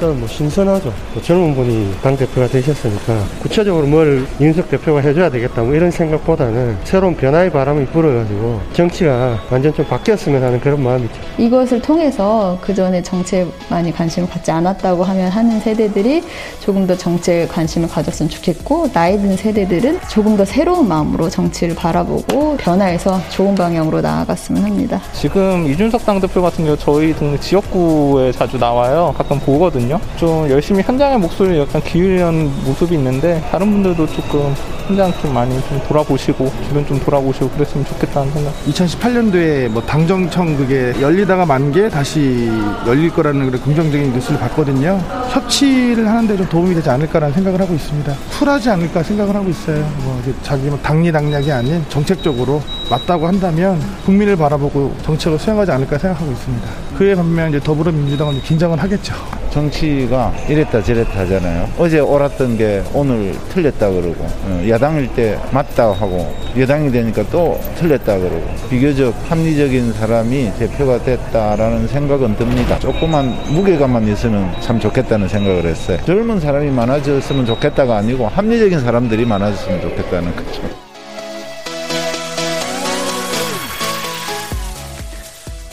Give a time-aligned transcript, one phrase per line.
[0.00, 0.92] 일단 뭐 신선하죠.
[1.12, 7.16] 뭐 젊은 분이 당대표가 되셨으니까 구체적으로 뭘 윤석 대표가 해줘야 되겠다 뭐 이런 생각보다는 새로운
[7.16, 11.14] 변화의 바람이 불어가지고 정치가 완전 좀 바뀌었으면 하는 그런 마음이죠.
[11.38, 16.22] 이것을 통해서 그 전에 정치에 많이 관심을 갖지 않았다고 하면 하는 세대들이
[16.60, 22.56] 조금 더 정치에 관심을 가졌으면 좋겠고 나이 든 세대들은 조금 더 새로운 마음으로 정치를 바라보고
[22.58, 25.00] 변화해서 좋은 방향으로 나아갔으면 합니다.
[25.12, 29.12] 지금 이준석 당대표 같은 경우 저희 동네 지역구에 자주 나와요.
[29.18, 29.87] 가끔 보거든요.
[30.16, 34.54] 좀 열심히 현장의 목소리를 약간 기울이는 모습이 있는데 다른 분들도 조금
[34.86, 38.52] 현장 좀 많이 좀 돌아보시고 주변 좀 돌아보시고 그랬으면 좋겠다는 생각.
[38.66, 42.50] 2018년도에 뭐 당정청 그게 열리다가 만 게 다시
[42.86, 44.98] 열릴 거라는 그런 긍정적인 뉴스를 봤거든요.
[45.28, 48.14] 협치를 하는데 좀 도움이 되지 않을까라는 생각을 하고 있습니다.
[48.38, 49.86] 쿨하지 않을까 생각을 하고 있어요.
[50.04, 56.30] 뭐 자기 뭐 당리 당략이 아닌 정책적으로 맞다고 한다면 국민을 바라보고 정책을 수행하지 않을까 생각하고
[56.32, 56.68] 있습니다.
[56.96, 59.14] 그에 반면 이제 더불어민주당은 긴장을 하겠죠.
[59.50, 61.68] 정치가 이랬다 저랬다 하잖아요.
[61.78, 68.18] 어제 옳았던 게 오늘 틀렸다 그러고 어, 야당일 때 맞다 하고 여당이 되니까 또 틀렸다
[68.18, 72.78] 그러고 비교적 합리적인 사람이 대표가 됐다라는 생각은 듭니다.
[72.78, 75.98] 조그만 무게감만 있으면 참 좋겠다는 생각을 했어요.
[76.04, 80.87] 젊은 사람이 많아졌으면 좋겠다가 아니고 합리적인 사람들이 많아졌으면 좋겠다는 거죠.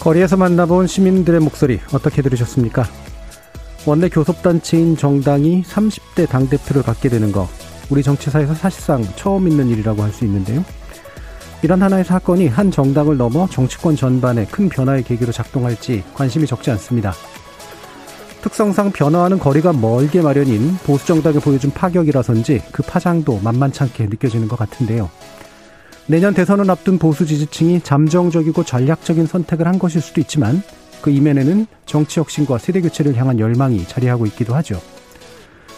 [0.05, 2.85] 거리에서 만나본 시민들의 목소리 어떻게 들으셨습니까?
[3.87, 7.49] 원내 교섭단체인 정당이 30대 당대표를 갖게 되는 거
[7.89, 10.63] 우리 정치사에서 사실상 처음 있는 일이라고 할 수 있는데요.
[11.63, 17.11] 이런 하나의 사건이 한 정당을 넘어 정치권 전반에 큰 변화의 계기로 작동할지 관심이 적지 않습니다.
[18.43, 25.09] 특성상 변화하는 거리가 멀게 마련인 보수 정당이 보여준 파격이라선지 그 파장도 만만찮게 느껴지는 것 같은데요.
[26.07, 30.61] 내년 대선을 앞둔 보수 지지층이 잠정적이고 전략적인 선택을 한 것일 수도 있지만
[31.01, 34.79] 그 이면에는 정치 혁신과 세대 교체를 향한 열망이 자리하고 있기도 하죠.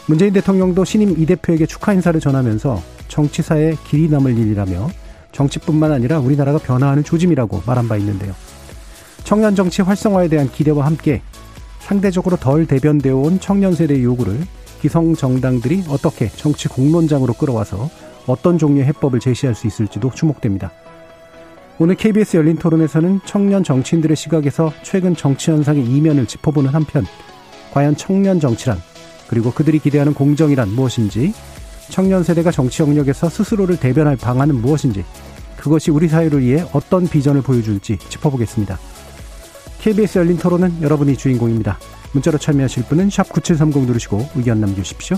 [0.06, 4.90] 문재인 대통령도 신임 이 대표에게 축하 인사를 전하면서 정치사에 길이 남을 일이라며
[5.32, 8.34] 정치뿐만 아니라 우리나라가 변화하는 조짐이라고 말한 바 있는데요.
[9.24, 11.22] 청년 정치 활성화에 대한 기대와 함께
[11.80, 14.42] 상대적으로 덜 대변되어 온 청년 세대의 요구를
[14.82, 17.90] 기성 정당들이 어떻게 정치 공론장으로 끌어와서
[18.28, 20.72] 어떤 종류의 해법을 제시할 수 있을지도 주목됩니다.
[21.80, 27.06] 오늘 KBS 열린 토론에서는 청년 정치인들의 시각에서 최근 정치 현상의 이면을 짚어보는 한편,
[27.72, 28.80] 과연 청년 정치란,
[29.28, 31.34] 그리고 그들이 기대하는 공정이란 무엇인지,
[31.90, 35.06] 청년 세대가 정치 영역에서 스스로를 대변할 방안은 무엇인지,
[35.56, 38.78] 그것이 우리 사회를 위해 어떤 비전을 보여줄지 짚어보겠습니다.
[39.80, 41.78] KBS 열린 토론은 여러분이 주인공입니다.
[42.14, 45.18] 문자로 참여하실 분은 9730 누르시고 의견 남겨주십시오.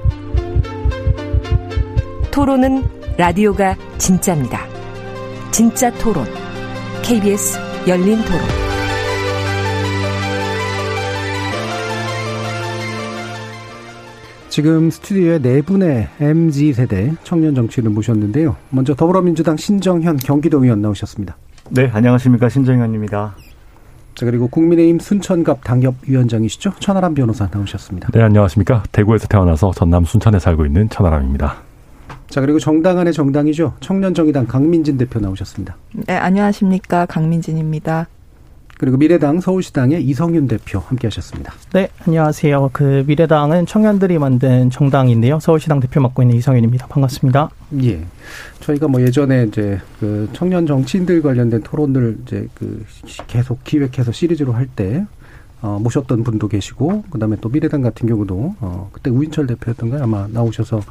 [2.31, 2.83] 토론은
[3.17, 4.61] 라디오가 진짜입니다.
[5.51, 6.25] 진짜 토론.
[7.03, 8.39] KBS 열린 토론.
[14.47, 18.55] 지금 스튜디오에 네 분의 MZ 세대 청년 정치인을 모셨는데요.
[18.69, 21.35] 먼저 더불어민주당 신정현 경기도 의원 나오셨습니다.
[21.69, 23.35] 네, 안녕하십니까 신정현입니다.
[24.15, 28.09] 자 그리고 국민의힘 순천갑 당협위원장이시죠 천하람 변호사 나오셨습니다.
[28.13, 31.70] 네, 안녕하십니까 대구에서 태어나서 전남 순천에 살고 있는 천하람입니다.
[32.31, 35.75] 자 그리고 정당 안의 정당이죠 청년정의당 강민진 대표 나오셨습니다.
[36.07, 38.07] 네, 안녕하십니까 강민진입니다.
[38.77, 41.53] 그리고 미래당 서울시당의 이성윤 대표 함께 하셨습니다.
[41.73, 42.71] 네, 안녕하세요.
[42.73, 45.39] 그 미래당은 청년들이 만든 정당인데요.
[45.39, 46.87] 서울시당 대표 맡고 있는 이성윤입니다.
[46.87, 47.49] 반갑습니다.
[47.83, 48.03] 예,
[48.61, 52.83] 저희가 뭐 예전에 이제 그 청년 정치인들 관련된 토론을 이제 그
[53.27, 55.05] 계속 기획해서 시리즈로 할 때
[55.63, 60.81] 어, 모셨던 분도 계시고 그다음에 또 미래당 같은 경우도 어, 그때 우인철 대표였던가 아마 나오셔서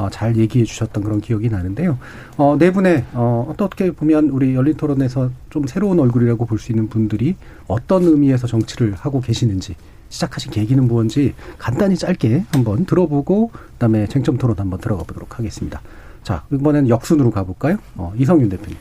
[0.00, 1.98] 어, 잘 얘기해 주셨던 그런 기억이 나는데요.
[2.38, 6.88] 어, 네 분의 어, 어떻게 보면 우리 열린 토론에서 좀 새로운 얼굴이라고 볼 수 있는
[6.88, 7.36] 분들이
[7.68, 9.74] 어떤 의미에서 정치를 하고 계시는지
[10.10, 15.80] 시작하신 계기는 무엇인지 간단히 짧게 한번 들어보고 그다음에 쟁점 토론 한번 들어가 보도록 하겠습니다.
[16.22, 17.76] 자 이번에는 역순으로 가볼까요?
[17.96, 18.76] 어, 이성윤 대표님.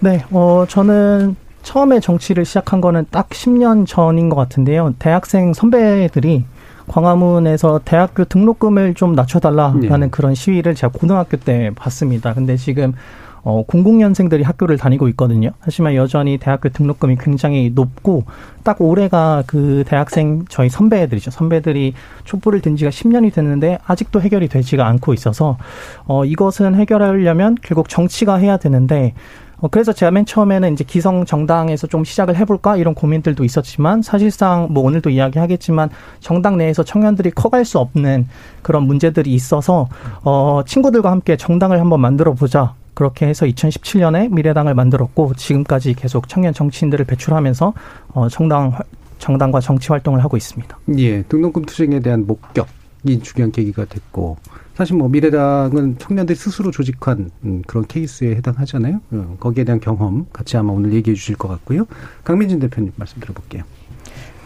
[0.00, 4.94] 네, 어, 저는 처음에 정치를 시작한 거는 딱 10년 전인 것 같은데요.
[4.98, 6.44] 대학생 선배들이
[6.88, 10.08] 광화문에서 대학교 등록금을 좀 낮춰달라라는 네.
[10.10, 12.34] 그런 시위를 제가 고등학교 때 봤습니다.
[12.34, 12.94] 근데 지금
[13.42, 15.50] 어, 00년생들이 학교를 다니고 있거든요.
[15.60, 18.24] 하지만 여전히 대학교 등록금이 굉장히 높고
[18.62, 21.30] 딱 올해가 그 대학생 저희 선배들이죠.
[21.30, 21.94] 선배들이
[22.24, 25.56] 촛불을 든 지가 10년이 됐는데 아직도 해결이 되지가 않고 있어서
[26.04, 31.86] 어, 이것은 해결하려면 결국 정치가 해야 되는데 어, 그래서 제가 맨 처음에는 이제 기성 정당에서
[31.86, 35.90] 좀 시작을 해볼까 이런 고민들도 있었지만 사실상 뭐 오늘도 이야기하겠지만
[36.20, 38.28] 정당 내에서 청년들이 커갈 수 없는
[38.62, 39.88] 그런 문제들이 있어서
[40.22, 42.74] 어, 친구들과 함께 정당을 한번 만들어 보자.
[42.94, 47.72] 그렇게 해서 2017년에 미래당을 만들었고 지금까지 계속 청년 정치인들을 배출하면서
[48.14, 48.72] 어, 정당
[49.18, 50.78] 정당과 정치 활동을 하고 있습니다.
[50.98, 54.36] 예, 등록금 투쟁에 대한 목격이 중요한 계기가 됐고
[54.78, 59.00] 사실 뭐 미래당은 청년들 스스로 조직한 음, 그런 케이스에 해당하잖아요.
[59.10, 61.88] 어, 거기에 대한 경험 같이 아마 오늘 얘기해 주실 것 같고요.
[62.22, 63.64] 강민진 대표님 말씀 들어볼게요.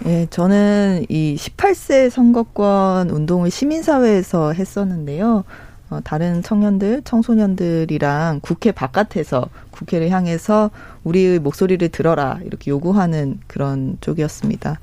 [0.07, 5.45] 예, 저는 이 18세 선거권 운동을 시민사회에서 했었는데요.
[5.91, 10.71] 어, 다른 청년들, 청소년들이랑 국회 바깥에서 국회를 향해서
[11.05, 14.81] 우리의 목소리를 들어라 이렇게 요구하는 그런 쪽이었습니다.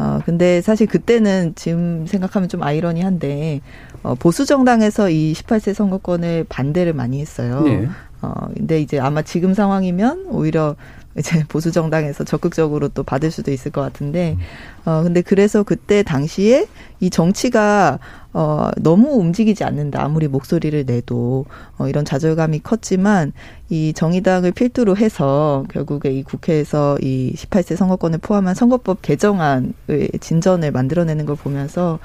[0.00, 3.60] 어, 근데 사실 그때는 지금 생각하면 좀 아이러니한데,
[4.02, 7.60] 어, 보수 정당에서 이 18세 선거권을 반대를 많이 했어요.
[7.60, 7.86] 네.
[8.22, 10.76] 어, 근데 이제 아마 지금 상황이면 오히려
[11.18, 14.36] 이제 보수 정당에서 적극적으로 또 받을 수도 있을 것 같은데
[14.84, 16.66] 어 근데 그래서 그때 당시에
[17.00, 17.98] 이 정치가
[18.32, 20.04] 어 너무 움직이지 않는다.
[20.04, 21.46] 아무리 목소리를 내도.
[21.78, 23.32] 어 이런 좌절감이 컸지만
[23.70, 29.72] 이 정의당을 필두로 해서 결국에 이 국회에서 이 18세 선거권을 포함한 선거법 개정안의
[30.20, 31.98] 진전을 만들어내는 걸 보면서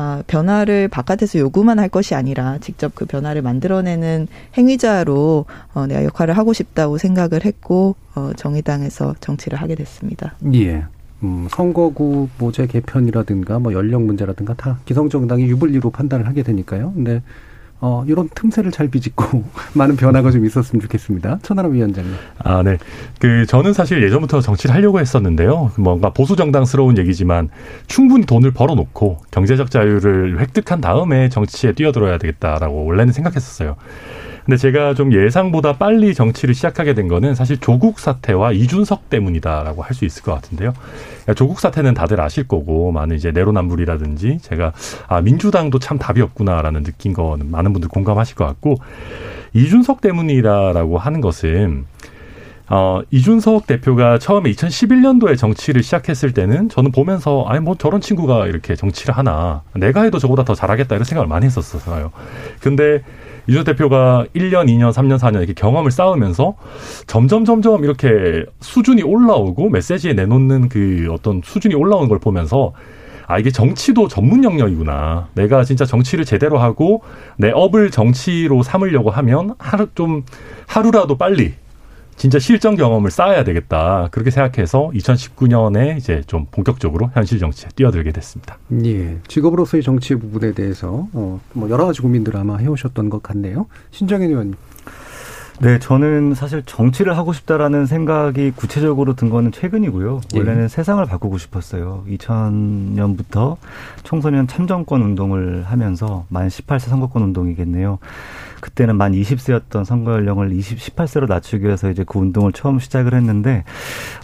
[0.00, 6.38] 아, 변화를 바깥에서 요구만 할 것이 아니라 직접 그 변화를 만들어내는 행위자로 어, 내가 역할을
[6.38, 10.36] 하고 싶다고 생각을 했고 어, 정의당에서 정치를 하게 됐습니다.
[10.54, 10.84] 예.
[11.24, 16.92] 음, 선거구 모제 개편이라든가 뭐 연령 문제라든가 다 기성정당이 유불리로 판단을 하게 되니까요.
[16.94, 17.20] 근데
[17.80, 19.44] 어, 이런 틈새를 잘 비집고
[19.74, 21.38] 많은 변화가 좀 있었으면 좋겠습니다.
[21.42, 22.12] 천하람 위원장님.
[22.38, 22.78] 아, 네.
[23.20, 25.72] 그 저는 사실 예전부터 정치를 하려고 했었는데요.
[25.78, 27.48] 뭔가 보수 정당스러운 얘기지만
[27.86, 33.76] 충분히 돈을 벌어 놓고 경제적 자유를 획득한 다음에 정치에 뛰어들어야 되겠다라고 원래는 생각했었어요.
[34.48, 39.94] 근데 제가 좀 예상보다 빨리 정치를 시작하게 된 거는 사실 조국 사태와 이준석 때문이다라고 할
[39.94, 40.72] 수 있을 것 같은데요.
[41.36, 44.72] 조국 사태는 다들 아실 거고 많은 이제 내로남불이라든지 제가
[45.06, 48.76] 아 민주당도 참 답이 없구나라는 느낀 거는 많은 분들 공감하실 것 같고
[49.52, 51.84] 이준석 때문이다라고 하는 것은
[52.70, 58.76] 어, 이준석 대표가 처음에 2011년도에 정치를 시작했을 때는 저는 보면서 아니 뭐 저런 친구가 이렇게
[58.76, 62.12] 정치를 하나 내가 해도 저보다 더 잘하겠다 이런 생각을 많이 했었어요.
[62.60, 63.02] 근데
[63.48, 66.54] 이준석 대표가 1년, 2년, 3년, 4년 이렇게 경험을 쌓으면서
[67.06, 72.72] 점점 점점 이렇게 수준이 올라오고 메시지에 내놓는 그 어떤 수준이 올라오는 걸 보면서
[73.26, 75.28] 아, 이게 정치도 전문 영역이구나.
[75.34, 77.02] 내가 진짜 정치를 제대로 하고
[77.36, 80.24] 내 업을 정치로 삼으려고 하면 하루 좀
[80.66, 81.52] 하루라도 빨리
[82.18, 84.08] 진짜 실전 경험을 쌓아야 되겠다.
[84.10, 88.58] 그렇게 생각해서 2019년에 이제 좀 본격적으로 현실 정치에 뛰어들게 됐습니다.
[88.84, 89.18] 예.
[89.28, 93.66] 직업으로서의 정치 부분에 대해서 어, 뭐 여러 가지 고민들을 아마 해오셨던 것 같네요.
[93.92, 94.56] 신정현 의원님.
[95.60, 100.20] 네, 저는 사실 정치를 하고 싶다라는 생각이 구체적으로 든 거는 최근이고요.
[100.34, 100.38] 예.
[100.38, 100.68] 원래는 예.
[100.68, 102.04] 세상을 바꾸고 싶었어요.
[102.08, 103.56] 2000년부터
[104.04, 107.98] 청소년 참정권 운동을 하면서 만 18세 선거권 운동이겠네요.
[108.60, 113.64] 그때는 만 20세였던 선거 연령을 20, 18세로 낮추기 위해서 이제 그 운동을 처음 시작을 했는데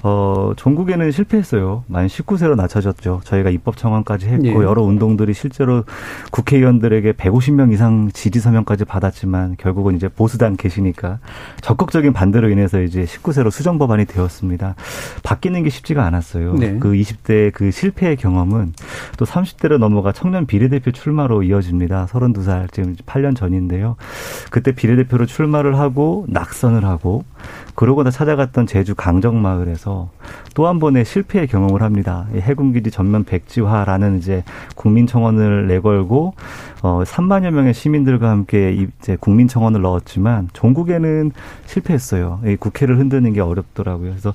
[0.02, 1.84] 어 전국에는 실패했어요.
[1.86, 3.20] 만 19세로 낮춰졌죠.
[3.24, 4.66] 저희가 입법 청원까지 했고 예.
[4.66, 5.84] 여러 운동들이 실제로
[6.30, 11.18] 국회의원들에게 150명 이상 지지 서명까지 받았지만 결국은 이제 보수당 계시니까
[11.60, 14.74] 적극적인 반대로 인해서 이제 19세로 수정 법안이 되었습니다.
[15.22, 16.54] 바뀌는 게 쉽지가 않았어요.
[16.54, 16.78] 네.
[16.78, 18.74] 그 20대 그 실패의 경험은
[19.16, 22.06] 또 30대로 넘어가 청년 비례대표 출마로 이어집니다.
[22.06, 23.96] 32살 지금 8년 전인데요.
[24.50, 27.24] 그때 비례대표로 출마를 하고 낙선을 하고
[27.74, 30.10] 그러고 나 찾아갔던 제주 강정마을에서
[30.54, 32.26] 또 한 번의 실패의 경험을 합니다.
[32.34, 34.44] 해군기지 전면 백지화라는 이제
[34.76, 36.34] 국민청원을 내걸고
[36.84, 41.32] 어 3만여 명의 시민들과 함께 이제 국민 청원을 넣었지만 전국에는
[41.64, 42.40] 실패했어요.
[42.44, 44.10] 이 국회를 흔드는 게 어렵더라고요.
[44.10, 44.34] 그래서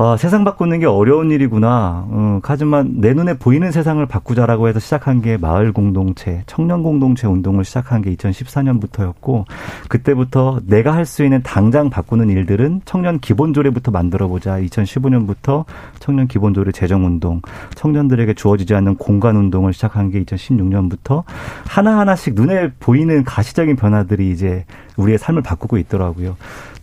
[0.00, 2.06] 어, 세상 바꾸는 게 어려운 일이구나.
[2.08, 7.64] 어, 하지만 내 눈에 보이는 세상을 바꾸자라고 해서 시작한 게 마을 공동체, 청년 공동체 운동을
[7.64, 9.44] 시작한 게 2014년부터였고
[9.88, 14.60] 그때부터 내가 할 수 있는 당장 바꾸는 일들은 청년 기본조례부터 만들어 보자.
[14.60, 15.64] 2015년부터
[15.98, 17.42] 청년 기본조례 제정 운동,
[17.74, 21.24] 청년들에게 주어지지 않는 공간 운동을 시작한 게 2016년부터
[21.66, 24.64] 하나하나씩 눈에 보이는 가시적인 변화들이 이제
[24.96, 26.36] 우리의 삶을 바꾸고 있더라고요.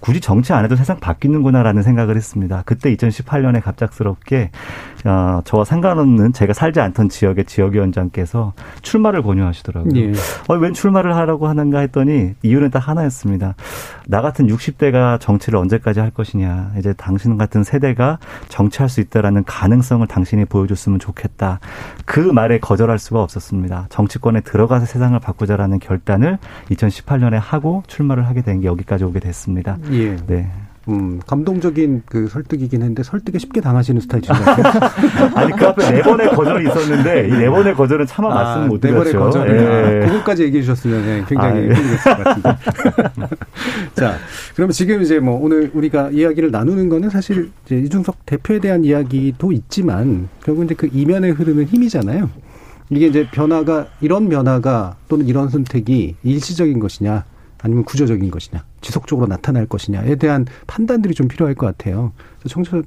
[0.05, 2.61] 굳이 정치 안 해도 세상 바뀌는구나라는 생각을 했습니다.
[2.65, 4.51] 그때 2018년에 갑작스럽게
[5.05, 9.93] 어, 저와 상관없는 제가 살지 않던 지역의 지역위원장께서 출마를 권유하시더라고요.
[9.95, 10.11] 예.
[10.47, 13.55] 어, 웬 출마를 하라고 하는가 했더니 이유는 딱 하나였습니다.
[14.07, 16.73] 나 같은 60대가 정치를 언제까지 할 것이냐.
[16.77, 21.59] 이제 당신 같은 세대가 정치할 수 있다라는 가능성을 당신이 보여줬으면 좋겠다.
[22.05, 23.87] 그 말에 거절할 수가 없었습니다.
[23.89, 26.37] 정치권에 들어가서 세상을 바꾸자라는 결단을
[26.69, 29.77] 2018년에 하고 출마를 하게 된 게 여기까지 오게 됐습니다.
[29.91, 29.94] 예.
[30.27, 30.49] 네.
[30.87, 35.31] 음, 감동적인 그 설득이긴 했는데 설득에 쉽게 당하시는 스타일이신 것 같아요.
[35.33, 38.81] 아니, 그 앞에 네 번의 거절이 있었는데 이 네 번의 거절은 차마 아, 말씀 못
[38.81, 39.03] 드렸죠.
[39.03, 39.49] 네 번의 거절.
[39.49, 40.05] 예.
[40.05, 42.23] 아, 그것까지 얘기해 주셨으면 예, 굉장히 힘들었을 아, 예.
[42.23, 43.35] 것 같은데.
[43.95, 44.17] 자,
[44.55, 49.51] 그러면 지금 이제 뭐 오늘 우리가 이야기를 나누는 거는 사실 이제 이준석 대표에 대한 이야기도
[49.53, 52.29] 있지만 결국 이제 그 이면에 흐르는 힘이잖아요.
[52.91, 57.23] 이게 이제 변화가 이런 변화가 또는 이런 선택이 일시적인 것이냐
[57.65, 62.11] 아니면 구조적인 것이냐, 지속적으로 나타날 것이냐에 대한 판단들이 좀 필요할 것 같아요.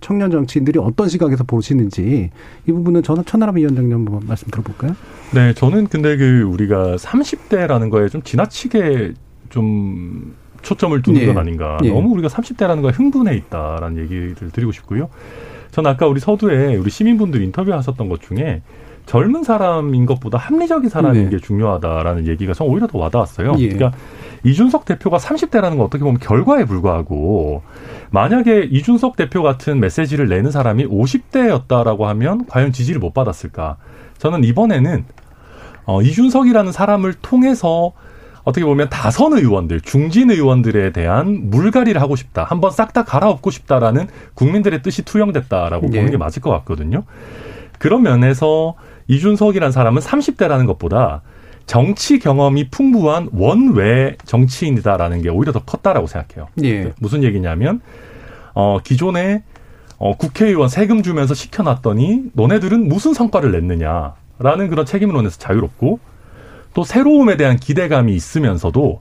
[0.00, 2.30] 청년 정치인들이 어떤 시각에서 보시는지
[2.64, 4.94] 이 부분은 저는 천하람 위원장님 한번 말씀 들어볼까요?
[5.35, 9.14] 네, 저는 근데 그 우리가 30대라는 거에 좀 지나치게
[9.50, 11.26] 좀 초점을 두는 예.
[11.26, 11.78] 건 아닌가.
[11.82, 11.90] 예.
[11.90, 15.08] 너무 우리가 30대라는 거에 흥분해 있다라는 얘기를 드리고 싶고요.
[15.73, 18.62] 저는 아까 우리 서두에 우리 시민분들 인터뷰하셨던 것 중에
[19.06, 21.30] 젊은 사람인 것보다 합리적인 사람인 네.
[21.30, 23.54] 게 중요하다라는 얘기가 전 오히려 더 와닿았어요.
[23.58, 23.68] 예.
[23.70, 23.99] 그러니까
[24.45, 27.62] 이준석 대표가 30대라는 건 어떻게 보면 결과에 불과하고
[28.11, 33.76] 만약에 이준석 대표 같은 메시지를 내는 사람이 50대였다라고 하면 과연 지지를 못 받았을까?
[34.18, 35.04] 저는 이번에는
[35.85, 37.92] 어, 이준석이라는 사람을 통해서
[38.45, 42.45] 어떻게 보면 다선 의원들, 중진 의원들에 대한 물갈이를 하고 싶다.
[42.45, 45.99] 한번 싹 다 갈아엎고 싶다라는 국민들의 뜻이 투영됐다라고 네.
[45.99, 47.04] 보는 게 맞을 것 같거든요.
[47.78, 48.75] 그런 면에서
[49.09, 51.23] 이준석이라는 사람은 30대라는 것보다
[51.68, 56.48] 정치 경험이 풍부한 원외 정치인이다라는 게 오히려 더 컸다라고 생각해요.
[56.64, 56.92] 예.
[56.98, 57.80] 무슨 얘기냐면
[58.54, 59.44] 어 기존에
[59.98, 66.00] 어 국회의원 세금 주면서 시켜놨더니 너네들은 무슨 성과를 냈느냐라는 그런 책임론에서 자유롭고
[66.72, 69.00] 또 새로움에 대한 기대감이 있으면서도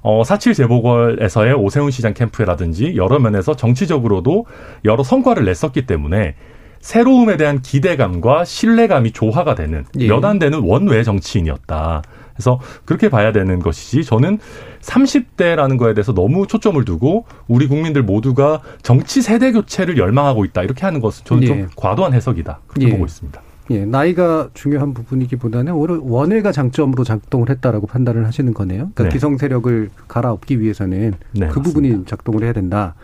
[0.00, 4.46] 어, 사칠 재보궐에서의 오세훈 시장 캠프라든지 여러 면에서 정치적으로도
[4.84, 6.36] 여러 성과를 냈었기 때문에
[6.80, 10.08] 새로움에 대한 기대감과 신뢰감이 조화가 되는 예.
[10.08, 12.02] 몇안 되는 원외 정치인이었다.
[12.34, 14.38] 그래서 그렇게 봐야 되는 것이지 저는
[14.80, 20.84] 30대라는 거에 대해서 너무 초점을 두고 우리 국민들 모두가 정치 세대 교체를 열망하고 있다 이렇게
[20.84, 21.46] 하는 것은 저는 예.
[21.46, 22.92] 좀 과도한 해석이다 그렇게 예.
[22.92, 23.42] 보고 있습니다.
[23.70, 28.90] 예, 나이가 중요한 부분이기보다는 오히려 원외가 장점으로 작동을 했다라고 판단을 하시는 거네요.
[28.94, 29.08] 그러니까 네.
[29.10, 31.62] 기성 세력을 갈아엎기 위해서는 네, 그 맞습니다.
[31.62, 32.94] 부분이 작동을 해야 된다.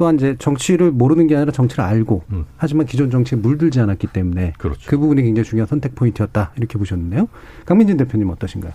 [0.00, 2.46] 또한 이제 정치를 모르는 게 아니라 정치를 알고 음.
[2.56, 4.80] 하지만 기존 정치에 물들지 않았기 때문에 그렇죠.
[4.86, 7.28] 그 부분이 굉장히 중요한 선택 포인트였다 이렇게 보셨는데요.
[7.66, 8.72] 강민진 대표님 어떠신가요?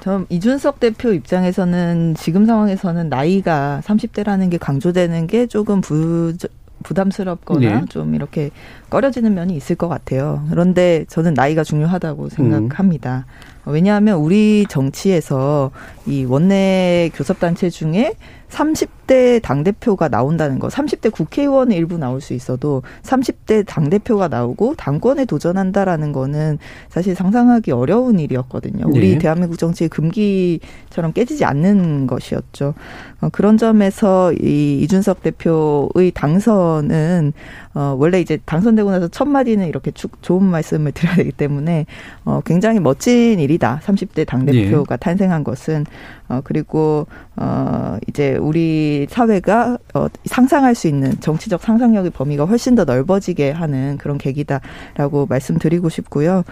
[0.00, 6.34] 전 이준석 대표 입장에서는 지금 상황에서는 나이가 30대라는 게 강조되는 게 조금 부
[6.82, 7.84] 부담스럽거나 네.
[7.88, 8.50] 좀 이렇게
[8.90, 10.46] 꺼려지는 면이 있을 것 같아요.
[10.50, 13.24] 그런데 저는 나이가 중요하다고 생각합니다.
[13.64, 13.72] 음.
[13.72, 15.70] 왜냐하면 우리 정치에서
[16.06, 18.12] 이 원내 교섭단체 중에
[18.50, 26.12] 30대 당대표가 나온다는 거, 30대 국회의원의 일부 나올 수 있어도 30대 당대표가 나오고 당권에 도전한다라는
[26.12, 28.86] 거는 사실 상상하기 어려운 일이었거든요.
[28.88, 29.18] 우리 네.
[29.18, 32.74] 대한민국 정치의 금기처럼 깨지지 않는 것이었죠.
[33.20, 37.32] 어, 그런 점에서 이 이준석 대표의 당선은
[37.74, 41.86] 어, 원래 이제 당선되고 나서 첫 마디는 이렇게 쭉 좋은 말씀을 드려야 되기 때문에
[42.24, 43.80] 어, 굉장히 멋진 일이다.
[43.84, 45.00] 30대 당대표가 네.
[45.00, 45.84] 탄생한 것은.
[46.28, 47.06] 어, 그리고,
[47.36, 53.98] 어, 이제 우리 사회가 어, 상상할 수 있는 정치적 상상력의 범위가 훨씬 더 넓어지게 하는
[53.98, 56.42] 그런 계기다라고 말씀드리고 싶고요.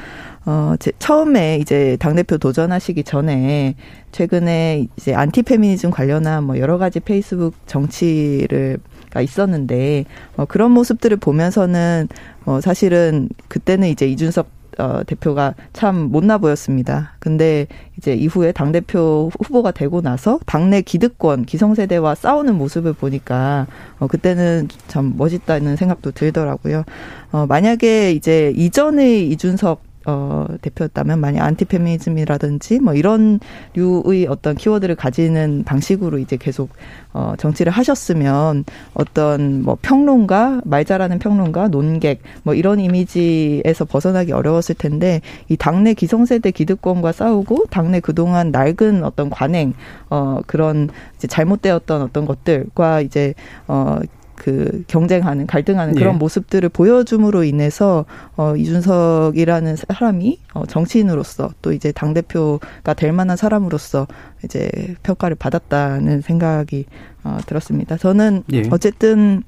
[0.46, 3.76] 어, 제, 처음에 이제 당대표 도전하시기 전에
[4.12, 8.78] 최근에 이제 안티페미니즘 관련한 뭐 여러 가지 페이스북 정치를
[9.14, 12.08] 가 있었는데 어, 그런 모습들을 보면서는
[12.46, 17.12] 어, 사실은 그때는 이제 이준석 어, 대표가 참 못나 보였습니다.
[17.18, 17.66] 근데
[17.98, 23.66] 이제 이후에 당 대표 후보가 되고 나서 당내 기득권, 기성세대와 싸우는 모습을 보니까
[23.98, 26.84] 어, 그때는 참 멋있다는 생각도 들더라고요.
[27.32, 33.40] 어, 만약에 이제 이전의 이준석 어, 대표였다면 만약 안티페미니즘이라든지 뭐 이런
[33.74, 36.70] 류의 어떤 키워드를 가지는 방식으로 이제 계속
[37.12, 44.74] 어, 정치를 하셨으면 어떤 뭐 평론가, 말 잘하는 평론가, 논객 뭐 이런 이미지에서 벗어나기 어려웠을
[44.74, 49.72] 텐데 이 당내 기성세대 기득권과 싸우고 당내 그동안 낡은 어떤 관행,
[50.10, 53.34] 어, 그런 이제 잘못되었던 어떤 것들과 이제
[53.66, 54.00] 어,
[54.44, 56.18] 그 경쟁하는 갈등하는 그런 예.
[56.18, 58.04] 모습들을 보여줌으로 인해서
[58.36, 64.06] 어 이준석이라는 사람이 어 정치인으로서 또 이제 당 대표가 될 만한 사람으로서
[64.44, 64.70] 이제
[65.02, 66.84] 평가를 받았다는 생각이
[67.24, 67.96] 어 들었습니다.
[67.96, 68.64] 저는 예.
[68.70, 69.44] 어쨌든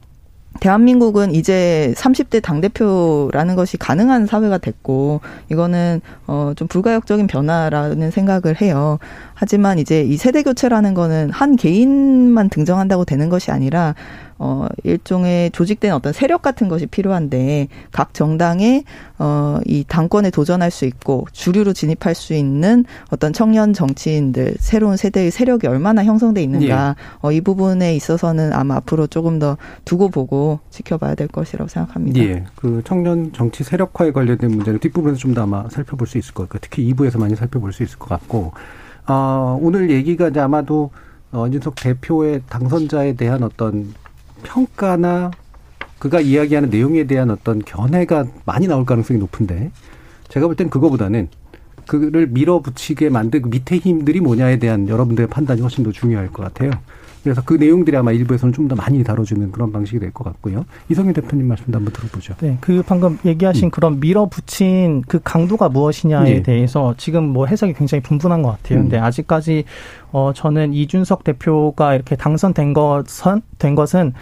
[0.61, 8.99] 대한민국은 이제 30대 당대표라는 것이 가능한 사회가 됐고, 이거는, 어, 좀 불가역적인 변화라는 생각을 해요.
[9.35, 13.95] 하지만 이제 이 세대 교체라는 거는 한 개인만 등장한다고 되는 것이 아니라,
[14.39, 18.85] 어, 일종의 조직된 어떤 세력 같은 것이 필요한데, 각 정당에,
[19.19, 25.31] 어, 이 당권에 도전할 수 있고, 주류로 진입할 수 있는 어떤 청년 정치인들, 새로운 세대의
[25.31, 31.15] 세력이 얼마나 형성돼 있는가, 어, 이 부분에 있어서는 아마 앞으로 조금 더 두고 보고 지켜봐야
[31.15, 32.21] 될 것이라고 생각합니다.
[32.21, 32.45] 예.
[32.57, 36.59] 그 청년 정치 세력화에 관련된 문제는 뒷부분에서 좀 더 아마 살펴볼 수 있을 것 같고,
[36.61, 38.53] 특히 2부에서 많이 살펴볼 수 있을 것 같고,
[39.07, 40.91] 어, 오늘 얘기가 이제 아마도
[41.33, 43.93] 어, 이준석 대표의 당선자에 대한 어떤
[44.47, 45.33] 평가나
[45.99, 49.71] 그가 이야기하는 내용에 대한 어떤 견해가 많이 나올 가능성이 높은데
[50.29, 51.29] 제가 볼 땐 그거보다는
[51.87, 56.71] 그를 밀어붙이게 만든 그 밑에 힘들이 뭐냐에 대한 여러분들의 판단이 훨씬 더 중요할 것 같아요.
[57.27, 60.65] 그래서 그 내용들이 아마 일부에서는 좀 더 많이 다뤄주는 그런 방식이 될 것 같고요.
[60.89, 62.35] 이성윤 대표님 말씀도 한번 들어보죠.
[62.41, 66.43] 네, 그 방금 얘기하신 그런 밀어붙인 그 강도가 무엇이냐에 예.
[66.43, 68.79] 대해서 지금 뭐 해석이 굉장히 분분한 것 같아요.
[68.79, 68.83] 음.
[68.85, 69.65] 근데 아직까지
[70.13, 74.13] 어 저는 이준석 대표가 이렇게 당선된 것은 된 것은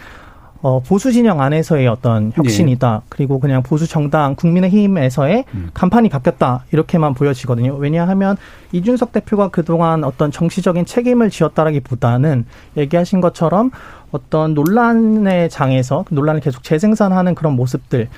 [0.65, 3.03] 어 보수 진영 안에서의 어떤 혁신이다.
[3.07, 5.45] 그리고 그냥 보수 정당 국민의힘에서의
[5.75, 6.63] 간판이 바뀌었다.
[6.71, 7.75] 이렇게만 보여지거든요.
[7.75, 8.35] 왜냐하면
[8.71, 12.45] 이준석 대표가 그동안 어떤 정치적인 책임을 지었다라기보다는
[12.77, 13.69] 얘기하신 것처럼
[14.09, 18.09] 어떤 논란의 장에서 그 논란을 계속 재생산하는 그런 모습들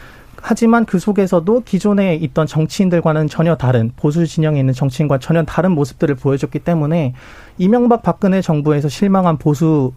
[0.42, 6.16] 하지만 그 속에서도 기존에 있던 정치인들과는 전혀 다른 보수 진영에 있는 정치인과 전혀 다른 모습들을
[6.16, 7.14] 보여줬기 때문에
[7.58, 9.92] 이명박 박근혜 정부에서 실망한 보수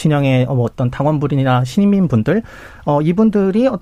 [0.00, 2.42] 진영의 어, 어떤 당원분이나 시민 분들
[2.86, 3.78] 어 이분들이 어,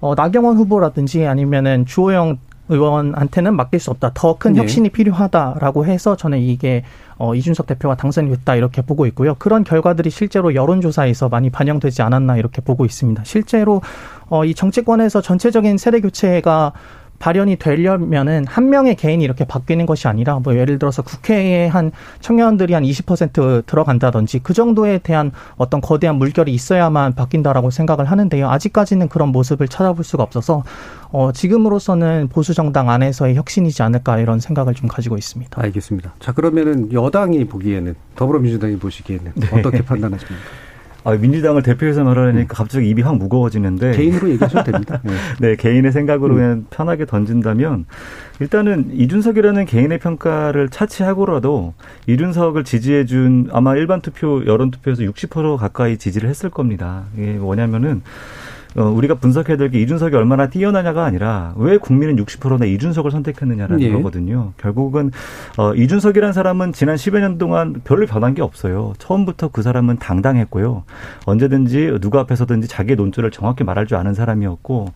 [0.00, 2.38] 어 나경원 후보라든지 아니면은 주호영
[2.70, 4.10] 의원한테는 맡길 수 없다.
[4.12, 4.60] 더큰 네.
[4.60, 6.84] 혁신이 필요하다라고 해서 저는 이게
[7.16, 9.34] 어 이준석 대표가 당선이 됐다 이렇게 보고 있고요.
[9.36, 13.24] 그런 결과들이 실제로 여론조사에서 많이 반영되지 않았나 이렇게 보고 있습니다.
[13.24, 13.80] 실제로
[14.28, 16.72] 어 이 정치권에서 전체적인 세대 교체가
[17.18, 22.74] 발현이 되려면은 한 명의 개인이 이렇게 바뀌는 것이 아니라 뭐 예를 들어서 국회에 한 청년들이
[22.74, 28.48] 한 20% 들어간다든지 그 정도에 대한 어떤 거대한 물결이 있어야만 바뀐다라고 생각을 하는데요.
[28.48, 30.62] 아직까지는 그런 모습을 찾아볼 수가 없어서
[31.10, 35.60] 어 지금으로서는 보수 정당 안에서의 혁신이지 않을까 이런 생각을 좀 가지고 있습니다.
[35.60, 36.14] 알겠습니다.
[36.20, 40.67] 자 그러면은 여당이 보기에는 더불어민주당이 보시기에는 어떻게 판단하십니까?
[41.08, 45.00] 아, 민주당을 대표해서 말하니까 갑자기 입이 확 무거워지는데 개인으로 얘기하셔도 됩니다.
[45.04, 45.12] 네.
[45.40, 46.36] 네, 개인의 생각으로 음.
[46.36, 47.86] 그냥 편하게 던진다면
[48.40, 51.72] 일단은 이준석이라는 개인의 평가를 차치하고라도
[52.06, 57.04] 이준석을 지지해준 아마 일반 투표 여론 투표에서 60% 가까이 지지를 했을 겁니다.
[57.16, 58.02] 이게 뭐냐면은
[58.76, 63.92] 어, 우리가 분석해야 될 게 이준석이 얼마나 뛰어나냐가 아니라 왜 국민은 60%나 이준석을 선택했느냐라는 예.
[63.92, 64.52] 거거든요.
[64.56, 65.10] 결국은
[65.56, 68.94] 어, 이준석이라는 사람은 지난 10여 년 동안 별로 변한 게 없어요.
[68.98, 70.84] 처음부터 그 사람은 당당했고요.
[71.26, 74.88] 언제든지 누구 앞에서든지 자기의 논조를 정확히 말할 줄 아는 사람이었고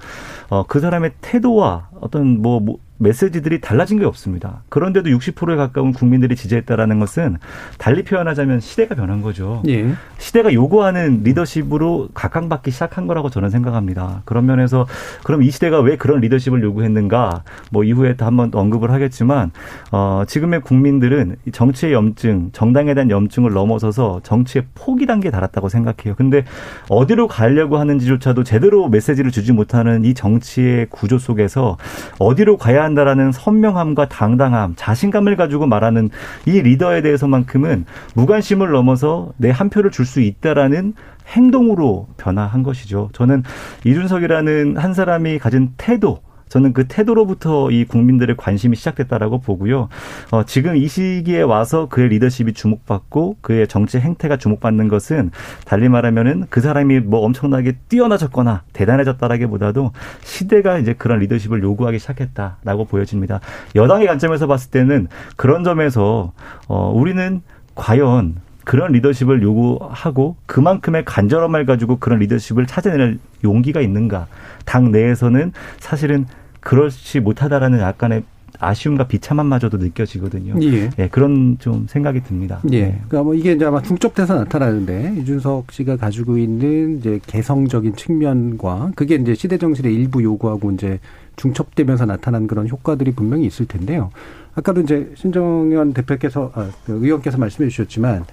[0.49, 4.63] 어, 그 사람의 태도와 어떤 뭐, 뭐 메시지들이 달라진 게 없습니다.
[4.69, 7.39] 그런데도 60%에 가까운 국민들이 지지했다라는 것은
[7.79, 9.63] 달리 표현하자면 시대가 변한 거죠.
[9.67, 9.93] 예.
[10.19, 14.23] 시대가 요구하는 리더십으로 각광받기 시작한 거라고 저는 생각합니다.
[14.25, 14.87] 그런 면에서
[15.25, 17.43] 그럼 이 시대가 왜 그런 리더십을 요구했는가?
[17.71, 19.51] 뭐 이후에 또 한번 언급을 하겠지만
[19.91, 26.15] 어, 지금의 국민들은 이 정치의 염증, 정당에 대한 염증을 넘어서서 정치의 포기 단계에 달았다고 생각해요.
[26.17, 26.45] 근데
[26.89, 31.79] 어디로 가려고 하는지조차도 제대로 메시지를 주지 못하는 이 정치의 구조 속에서
[32.19, 36.11] 어디로 가야 한다라는 선명함과 당당함, 자신감을 가지고 말하는
[36.47, 40.95] 이 리더에 대해서만큼은 무관심을 넘어서 내 한 표를 줄 수 있다라는
[41.29, 43.09] 행동으로 변화한 것이죠.
[43.13, 43.45] 저는
[43.85, 46.21] 이준석이라는 한 사람이 가진 태도,
[46.53, 49.89] 저는 그 태도로부터 이 국민들의 관심이 시작됐다라고 보고요.
[50.33, 55.31] 어, 지금 이 시기에 와서 그의 리더십이 주목받고 그의 정치 행태가 주목받는 것은
[55.65, 63.41] 달리 말하면은 그 사람이 뭐 엄청나게 뛰어나졌거나 대단해졌다라기보다도 시대가 이제 그런 리더십을 요구하기 시작했다라고 보여집니다.
[63.75, 66.35] 여당의 관점에서 봤을 때는 그런 점에서
[66.69, 67.41] 어, 우리는
[67.75, 68.35] 과연
[68.65, 74.27] 그런 리더십을 요구하고 그만큼의 간절함을 가지고 그런 리더십을 찾아낼 용기가 있는가?
[74.67, 76.27] 당 내에서는 사실은
[76.63, 78.23] 그렇지 못하다라는 약간의
[78.59, 80.55] 아쉬움과 비참함마저도 느껴지거든요.
[80.63, 80.91] 예.
[80.99, 82.61] 예, 그런 좀 생각이 듭니다.
[82.71, 82.83] 예.
[82.83, 83.01] 네.
[83.09, 89.17] 그러니까 뭐 이게 이제 아마 중첩돼서 나타나는데 이준석 씨가 가지고 있는 이제 개성적인 측면과 그게
[89.17, 91.01] 이제 시대 정신의 일부 요구하고 이제
[91.37, 94.11] 중첩되면서 나타난 그런 효과들이 분명히 있을 텐데요.
[94.55, 98.25] 아까도 이제 신정현 대표께서 아, 그 의원께서 말씀해 주셨지만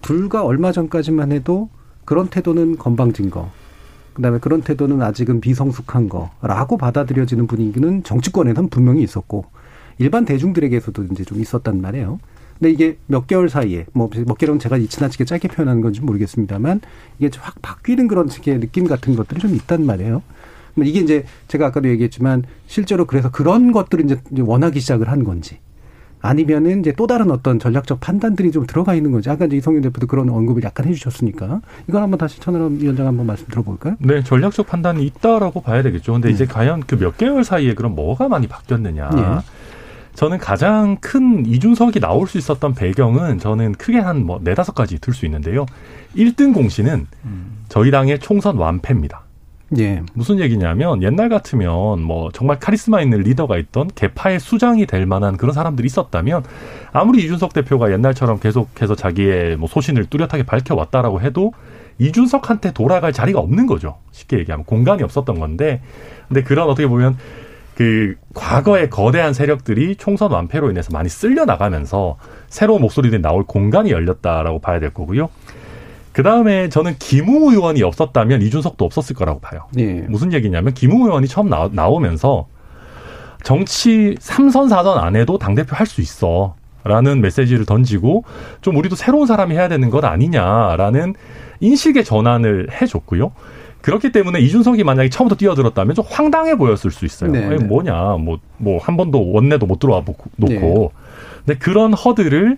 [0.00, 1.68] 불과 얼마 전까지만 해도
[2.04, 3.50] 그런 태도는 건방진 거.
[4.16, 9.44] 그다음에 그런 태도는 아직은 비성숙한 거라고 받아들여지는 분위기는 정치권에는 분명히 있었고
[9.98, 12.18] 일반 대중들에게서도 이제 좀 있었단 말이에요.
[12.58, 16.80] 근데 이게 몇 개월 사이에 뭐 몇 개월은 제가 지나치게 짧게 표현하는 건지 모르겠습니다만
[17.18, 20.22] 이게 확 바뀌는 그런 느낌 같은 것들이 좀 있단 말이에요.
[20.78, 25.58] 이게 이제 제가 아까도 얘기했지만 실제로 그래서 그런 것들을 이제 원하기 시작을 한 건지
[26.26, 30.06] 아니면은 이제 또 다른 어떤 전략적 판단들이 좀 들어가 있는 건지 아까 이제 이성윤 대표도
[30.06, 33.96] 그런 언급을 약간 해주셨으니까 이걸 한번 다시 천하람 위원장 한번 말씀 들어볼까요?
[34.00, 36.12] 네, 전략적 판단이 있다라고 봐야 되겠죠.
[36.14, 36.34] 근데 네.
[36.34, 39.10] 이제 과연 그 몇 개월 사이에 그럼 뭐가 많이 바뀌었느냐?
[39.10, 39.22] 네.
[40.14, 45.12] 저는 가장 큰 이준석이 나올 수 있었던 배경은 저는 크게 한 뭐 네다섯 가지 들
[45.12, 45.66] 수 있는데요.
[46.16, 47.46] 1등 공신은 음.
[47.68, 49.20] 저희 당의 총선 완패입니다.
[49.78, 50.02] 예.
[50.14, 55.52] 무슨 얘기냐면 옛날 같으면 뭐 정말 카리스마 있는 리더가 있던 개파의 수장이 될 만한 그런
[55.52, 56.44] 사람들이 있었다면
[56.92, 61.52] 아무리 이준석 대표가 옛날처럼 계속해서 자기의 뭐 소신을 뚜렷하게 밝혀왔다라고 해도
[61.98, 63.98] 이준석한테 돌아갈 자리가 없는 거죠.
[64.12, 65.82] 쉽게 얘기하면 공간이 없었던 건데
[66.28, 67.16] 근데 그런 어떻게 보면
[67.74, 72.16] 그 과거의 거대한 세력들이 총선 완패로 인해서 많이 쓸려 나가면서
[72.48, 75.28] 새로운 목소리들이 나올 공간이 열렸다라고 봐야 될 거고요.
[76.16, 79.66] 그 다음에 저는 김웅 의원이 없었다면 이준석도 없었을 거라고 봐요.
[79.74, 80.02] 네.
[80.08, 82.46] 무슨 얘기냐면 김웅 의원이 처음 나, 나오면서
[83.42, 86.54] 정치 3선 4선 안 해도 당대표 할 수 있어.
[86.84, 88.24] 라는 메시지를 던지고
[88.62, 91.14] 좀 우리도 새로운 사람이 해야 되는 것 아니냐라는
[91.60, 93.32] 인식의 전환을 해줬고요.
[93.82, 97.30] 그렇기 때문에 이준석이 만약에 처음부터 뛰어들었다면 좀 황당해 보였을 수 있어요.
[97.30, 97.44] 네.
[97.44, 100.30] 아니, 뭐냐, 뭐, 뭐, 한 번도 원내도 못 들어와 놓고.
[100.48, 100.58] 네.
[101.44, 102.56] 근데 그런 허들을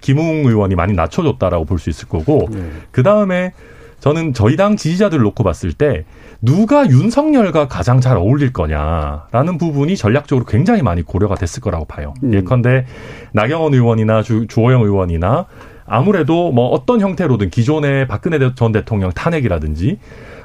[0.00, 2.62] 김웅 의원이 많이 낮춰줬다라고 볼 수 있을 거고 네.
[2.90, 3.52] 그 다음에
[4.00, 6.04] 저는 저희 당 지지자들 놓고 봤을 때
[6.40, 12.14] 누가 윤석열과 가장 잘 어울릴 거냐라는 부분이 전략적으로 굉장히 많이 고려가 됐을 거라고 봐요.
[12.22, 12.32] 음.
[12.32, 12.86] 예컨대
[13.32, 15.46] 나경원 의원이나 주, 주호영 의원이나
[15.84, 19.98] 아무래도 뭐 어떤 형태로든 기존의 박근혜 전 대통령 탄핵이라든지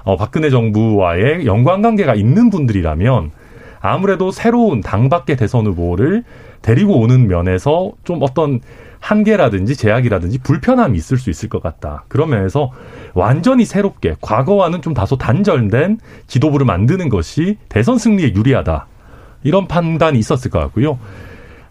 [0.04, 3.32] 어, 박근혜 정부와의 연관관계가 있는 분들이라면
[3.80, 6.24] 아무래도 새로운 당 밖의 대선 후보를
[6.62, 8.62] 데리고 오는 면에서 좀 어떤
[9.04, 12.06] 한계라든지 제약이라든지 불편함이 있을 수 있을 것 같다.
[12.08, 12.72] 그런 면에서
[13.14, 18.88] 완전히 새롭게 과거와는 좀 다소 단절된 지도부를 만드는 것이 대선 승리에 유리하다.
[19.44, 20.98] 이런 판단이 있었을 것 같고요.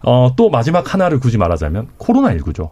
[0.04, 2.68] 어, 또 마지막 하나를 굳이 말하자면 코로나19죠.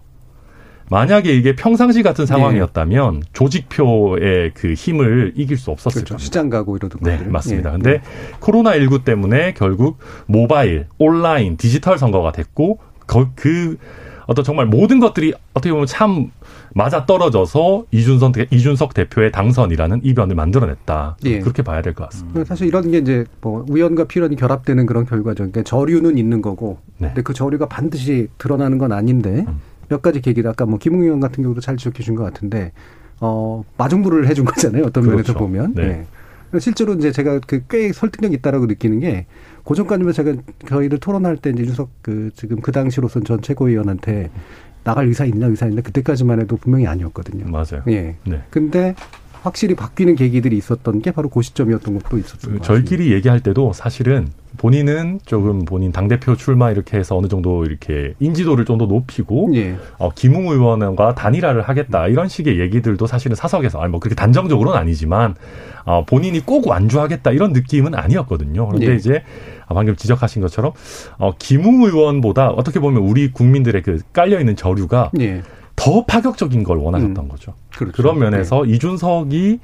[0.91, 3.27] 만약에 이게 평상시 같은 상황이었다면 네.
[3.33, 6.15] 조직표의 그 힘을 이길 수 없었을 그렇죠.
[6.15, 6.25] 겁니다.
[6.25, 7.71] 시장 가고 이러던 네, 맞습니다.
[7.71, 7.79] 네.
[7.79, 8.03] 근데
[8.41, 13.79] 코로나19 때문에 결국 모바일, 온라인, 디지털 선거가 됐고 그
[14.31, 16.31] 어떤 정말 모든 것들이 어떻게 보면 참
[16.73, 21.17] 맞아 떨어져서 이준석 이준석 대표의 당선이라는 이변을 만들어냈다.
[21.25, 21.41] 예.
[21.41, 22.39] 그렇게 봐야 될 것 같습니다.
[22.39, 22.45] 음.
[22.45, 25.39] 사실 이런 게 이제 뭐 우연과 필연이 결합되는 그런 결과죠.
[25.39, 27.09] 그러니까 저류는 있는 거고, 네.
[27.09, 29.59] 근데 그 저류가 반드시 드러나는 건 아닌데 음.
[29.89, 32.71] 몇 가지 계기를 아까 뭐 김웅 의원 같은 경우도 잘 지적해 준 것 같은데
[33.21, 34.85] 어 마중물을 해준 거잖아요.
[34.85, 35.17] 어떤 그렇죠.
[35.17, 35.75] 면에서 보면.
[35.75, 36.07] 네.
[36.53, 36.61] 네.
[36.61, 39.27] 실제로 이제 제가 그 꽤 설득력 있다라고 느끼는 게
[39.65, 40.35] 고전까지만 제가
[40.69, 44.31] 저희를 토론할 때 이제 윤석 그 지금 그 당시로선 전 최고위원한테
[44.85, 47.47] 나갈 의사 있냐 의사 있냐 그때까지만 해도 분명히 아니었거든요.
[47.51, 47.83] 맞아요.
[47.89, 48.17] 예.
[48.25, 48.43] 네.
[48.51, 48.95] 근데
[49.43, 52.51] 확실히 바뀌는 계기들이 있었던 게 바로 그 시점이었던 것도 있었죠.
[52.51, 57.65] 그 저희끼리 얘기할 때도 사실은 본인은 조금 본인 당 대표 출마 이렇게 해서 어느 정도
[57.65, 59.77] 이렇게 인지도를 좀 더 높이고 예.
[59.99, 65.35] 어, 김웅 의원과 단일화를 하겠다 이런 식의 얘기들도 사실은 사석에서 아니 뭐 그렇게 단정적으로는 아니지만
[65.85, 68.67] 어, 본인이 꼭 완주하겠다 이런 느낌은 아니었거든요.
[68.67, 68.95] 그런데 예.
[68.97, 69.23] 이제
[69.69, 70.73] 방금 지적하신 것처럼
[71.19, 75.43] 어, 김웅 의원보다 어떻게 보면 우리 국민들의 그 깔려 있는 저류가 예.
[75.77, 77.29] 더 파격적인 걸 원하셨던 음.
[77.29, 77.55] 거죠.
[77.77, 77.93] 그렇죠.
[77.97, 78.73] 그런 면에서 네.
[78.73, 79.61] 이준석이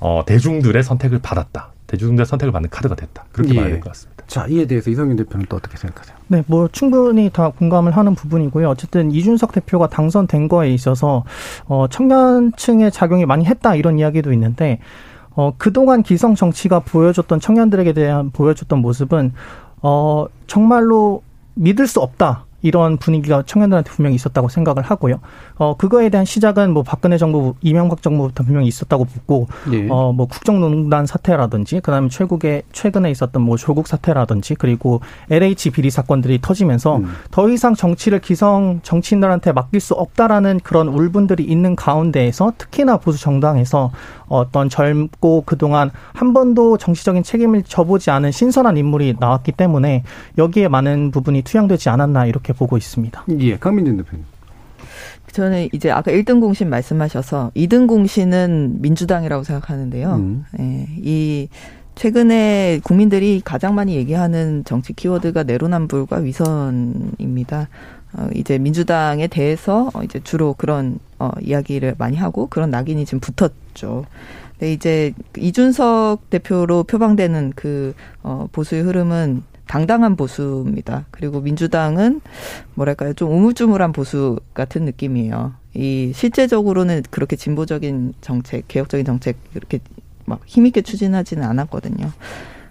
[0.00, 1.70] 어, 대중들의 선택을 받았다.
[1.86, 3.26] 대중들의 선택을 받는 카드가 됐다.
[3.32, 3.56] 그렇게 예.
[3.60, 4.24] 봐야 될 것 같습니다.
[4.26, 6.16] 자, 이에 대해서 이성윤 대표는 또 어떻게 생각하세요?
[6.28, 8.70] 네, 뭐 충분히 다 공감을 하는 부분이고요.
[8.70, 11.24] 어쨌든 이준석 대표가 당선된 거에 있어서
[11.66, 14.78] 어, 청년층의 작용이 많이 했다 이런 이야기도 있는데
[15.34, 19.32] 어, 그동안 기성 정치가 보여줬던 청년들에게 대한 보여줬던 모습은
[19.82, 21.22] 어, 정말로
[21.54, 22.44] 믿을 수 없다.
[22.62, 25.18] 이런 분위기가 청년들한테 분명히 있었다고 생각을 하고요.
[25.56, 29.88] 어, 그거에 대한 시작은 뭐 박근혜 정부, 이명박 정부부터 분명히 있었다고 보고, 예.
[29.90, 35.90] 어, 뭐 국정농단 사태라든지, 그 다음에 최국에, 최근에 있었던 뭐 조국 사태라든지, 그리고 LH 비리
[35.90, 37.12] 사건들이 터지면서 음.
[37.30, 43.90] 더 이상 정치를 기성 정치인들한테 맡길 수 없다라는 그런 울분들이 있는 가운데에서 특히나 보수 정당에서
[44.32, 50.04] 어떤 젊고 그동안 한 번도 정치적인 책임을 져보지 않은 신선한 인물이 나왔기 때문에
[50.38, 53.24] 여기에 많은 부분이 투영되지 않았나 이렇게 보고 있습니다.
[53.40, 54.24] 예, 강민준 대표님.
[55.32, 60.14] 저는 이제 아까 1등 공신 말씀하셔서 2등 공신은 민주당이라고 생각하는데요.
[60.14, 60.44] 음.
[60.58, 61.48] 예, 이
[61.94, 67.68] 최근에 국민들이 가장 많이 얘기하는 정치 키워드가 내로남불과 위선입니다.
[68.14, 73.20] 어, 이제 민주당에 대해서 어, 이제 주로 그런 어, 이야기를 많이 하고 그런 낙인이 지금
[73.20, 74.04] 붙었죠.
[74.52, 81.06] 근데 이제 이준석 대표로 표방되는 그 어, 보수의 흐름은 당당한 보수입니다.
[81.10, 82.20] 그리고 민주당은
[82.74, 85.54] 뭐랄까요 좀 우물쭈물한 보수 같은 느낌이에요.
[85.74, 89.78] 이 실제적으로는 그렇게 진보적인 정책, 개혁적인 정책 이렇게
[90.26, 92.10] 막 힘있게 추진하지는 않았거든요.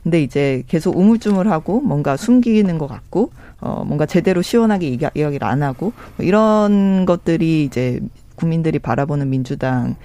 [0.03, 5.93] 근데 이제 계속 우물쭈물하고 뭔가 숨기는 것 같고 어 뭔가 제대로 시원하게 이야기를 안 하고
[6.17, 7.99] 뭐 이런 것들이 이제
[8.35, 9.95] 국민들이 바라보는 민주당의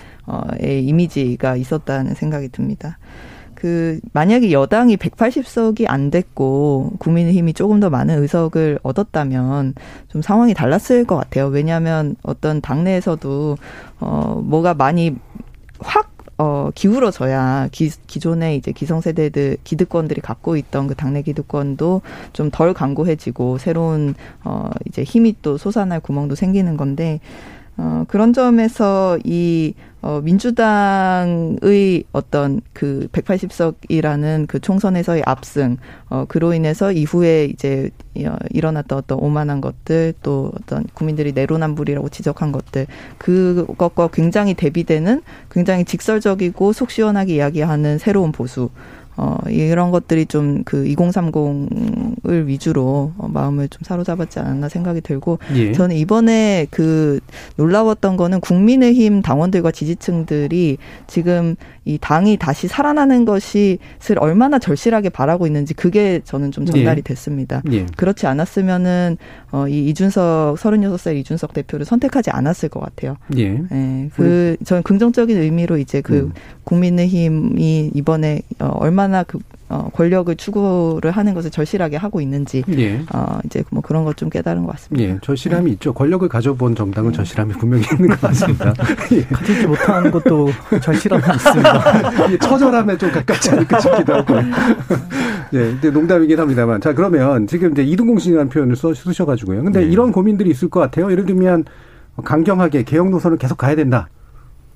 [0.83, 2.99] 이미지가 있었다는 생각이 듭니다.
[3.55, 9.75] 그 만약에 여당이 180석이 안 됐고 국민의힘이 조금 더 많은 의석을 얻었다면
[10.09, 11.47] 좀 상황이 달랐을 것 같아요.
[11.47, 13.57] 왜냐하면 어떤 당내에서도
[14.01, 15.17] 어 뭐가 많이
[15.81, 22.75] 확 어, 기울어져야 기, 기존의 이제 기성세대들, 기득권들이 갖고 있던 그 당내 기득권도 좀 덜
[22.75, 27.21] 강고해지고 새로운, 어, 이제 힘이 또 솟아날 구멍도 생기는 건데,
[27.79, 35.77] 어, 그런 점에서 이, 어, 민주당의 어떤 그 180석이라는 그 총선에서의 압승,
[36.09, 37.91] 어, 그로 인해서 이후에 이제
[38.25, 42.87] 어, 일어났던 어떤 오만한 것들, 또 어떤 국민들이 내로남불이라고 지적한 것들,
[43.19, 48.71] 그것과 굉장히 대비되는 굉장히 직설적이고 속 시원하게 이야기하는 새로운 보수,
[49.17, 55.73] 어, 이런 것들이 좀 그 2030을 위주로 어, 마음을 좀 사로잡았지 않았나 생각이 들고 예.
[55.73, 57.21] 저는 이번에 그
[57.57, 63.79] 놀라웠던 거는 국민의힘 당원들과 지지층들이 지금 이 당이 다시 살아나는 것이
[64.19, 67.03] 얼마나 절실하게 바라고 있는지 그게 저는 좀 전달이 예.
[67.03, 67.63] 됐습니다.
[67.71, 67.87] 예.
[67.97, 69.17] 그렇지 않았으면은
[69.53, 73.17] 어, 이 이준석 36살 이준석 대표를 선택하지 않았을 것 같아요.
[73.37, 73.63] 예.
[73.71, 74.11] 예.
[74.15, 76.33] 그 저는 긍정적인 의미로 이제 그 음.
[76.65, 79.39] 국민의힘이 이번에 어, 얼마 나 그
[79.69, 83.03] 어, 권력을 추구를 하는 것을 절실하게 하고 있는지 예.
[83.13, 85.11] 어, 이제 뭐 그런 것 좀 깨달은 것 같습니다.
[85.15, 85.71] 예, 절실함이 네.
[85.73, 85.93] 있죠.
[85.93, 87.17] 권력을 가져본 정당은 네.
[87.17, 88.73] 절실함이 분명히 있는 것 같습니다.
[89.13, 89.23] 예.
[89.25, 90.49] 가지지 못하는 것도
[90.81, 92.39] 절실함이 있습니다.
[92.49, 94.37] 처절함에 좀 가깝지 않을까 싶기도 하고.
[95.53, 96.81] 예, 근데 농담이긴 합니다만.
[96.81, 99.65] 자, 그러면 지금 이제 이등공신이라는 표현을 써, 쓰셔가지고요.
[99.65, 99.87] 근데 네.
[99.87, 101.11] 이런 고민들이 있을 것 같아요.
[101.11, 101.65] 예를 들면
[102.25, 104.09] 강경하게 개혁 노선을 계속 가야 된다.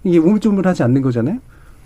[0.04, 1.38] 이게 우물쭈물하지 않는 거잖아요.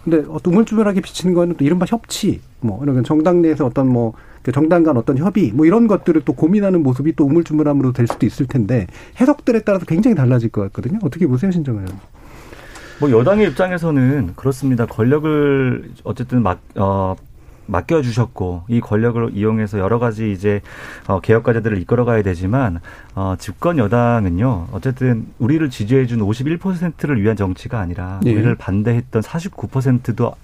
[0.05, 4.13] 근데 어떤 우물쭈물하게 비치는 거는 또 이른바 협치, 뭐, 이런 정당 내에서 어떤 뭐,
[4.43, 8.27] 그 정당 간 어떤 협의, 뭐 이런 것들을 또 고민하는 모습이 또 우물쭈물함으로 될 수도
[8.27, 8.87] 있을 텐데
[9.19, 10.99] 해석들에 따라서 굉장히 달라질 것 같거든요.
[11.03, 11.87] 어떻게 보세요, 신정은?
[13.01, 14.85] 뭐 여당의 입장에서는 그렇습니다.
[14.85, 17.17] 권력을 어쨌든 막, 어,
[17.67, 20.61] 맡겨주셨고 이 권력을 이용해서 여러 가지 이제
[21.07, 22.81] 어, 개혁 과제들을 이끌어가야 되지만
[23.15, 28.33] 어, 집권 여당은요 어쨌든 우리를 지지해준 51%를 위한 정치가 아니라 네.
[28.33, 30.35] 우리를 반대했던 49%도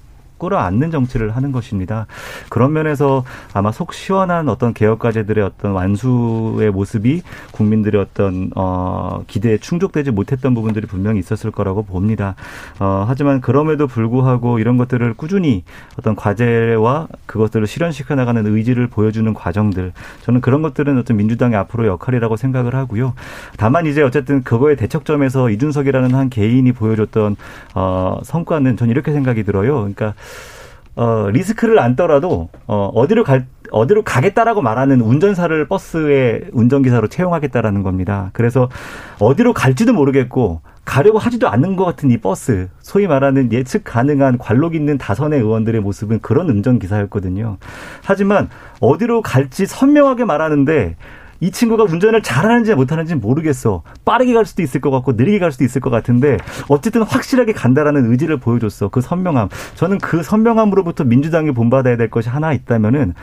[0.41, 2.07] 끌어안는 정치를 하는 것입니다.
[2.49, 3.23] 그런 면에서
[3.53, 7.23] 아마 속 시원한 어떤 개혁 과제들의 어떤 완수의 모습이
[7.53, 12.35] 국민들의 어떤 어 기대에 충족되지 못했던 부분들이 분명히 있었을 거라고 봅니다.
[12.81, 15.63] 어 하지만 그럼에도 불구하고 이런 것들을 꾸준히
[15.99, 22.37] 어떤 과제와 그것들을 실현시켜 나가는 의지를 보여주는 과정들 저는 그런 것들은 어떤 민주당의 앞으로 역할이라고
[22.37, 23.15] 생각을 하고요.
[23.57, 27.37] 다만 이제 어쨌든 그거의 대척점에서 이준석이라는 한 개인이 보여줬던
[27.75, 29.75] 어 성과는 저는 이렇게 생각이 들어요.
[29.75, 30.15] 그러니까
[30.97, 38.31] 어, 리스크를 안더라도 어, 어디로 갈 어디로 가겠다라고 말하는 운전사를 버스에 운전기사로 채용하겠다라는 겁니다.
[38.33, 38.69] 그래서
[39.21, 44.75] 어디로 갈지도 모르겠고 가려고 하지도 않는 것 같은 이 버스, 소위 말하는 예측 가능한 관록
[44.75, 47.59] 있는 다선의 의원들의 모습은 그런 운전기사였거든요.
[48.03, 48.49] 하지만
[48.81, 50.97] 어디로 갈지 선명하게 말하는데
[51.41, 53.83] 이 친구가 운전을 잘하는지 못하는지 모르겠어.
[54.05, 56.37] 빠르게 갈 수도 있을 것 같고 느리게 갈 수도 있을 것 같은데
[56.69, 58.89] 어쨌든 확실하게 간다라는 의지를 보여줬어.
[58.89, 59.49] 그 선명함.
[59.75, 63.15] 저는 그 선명함으로부터 민주당이 본받아야 될 것이 하나 있다면은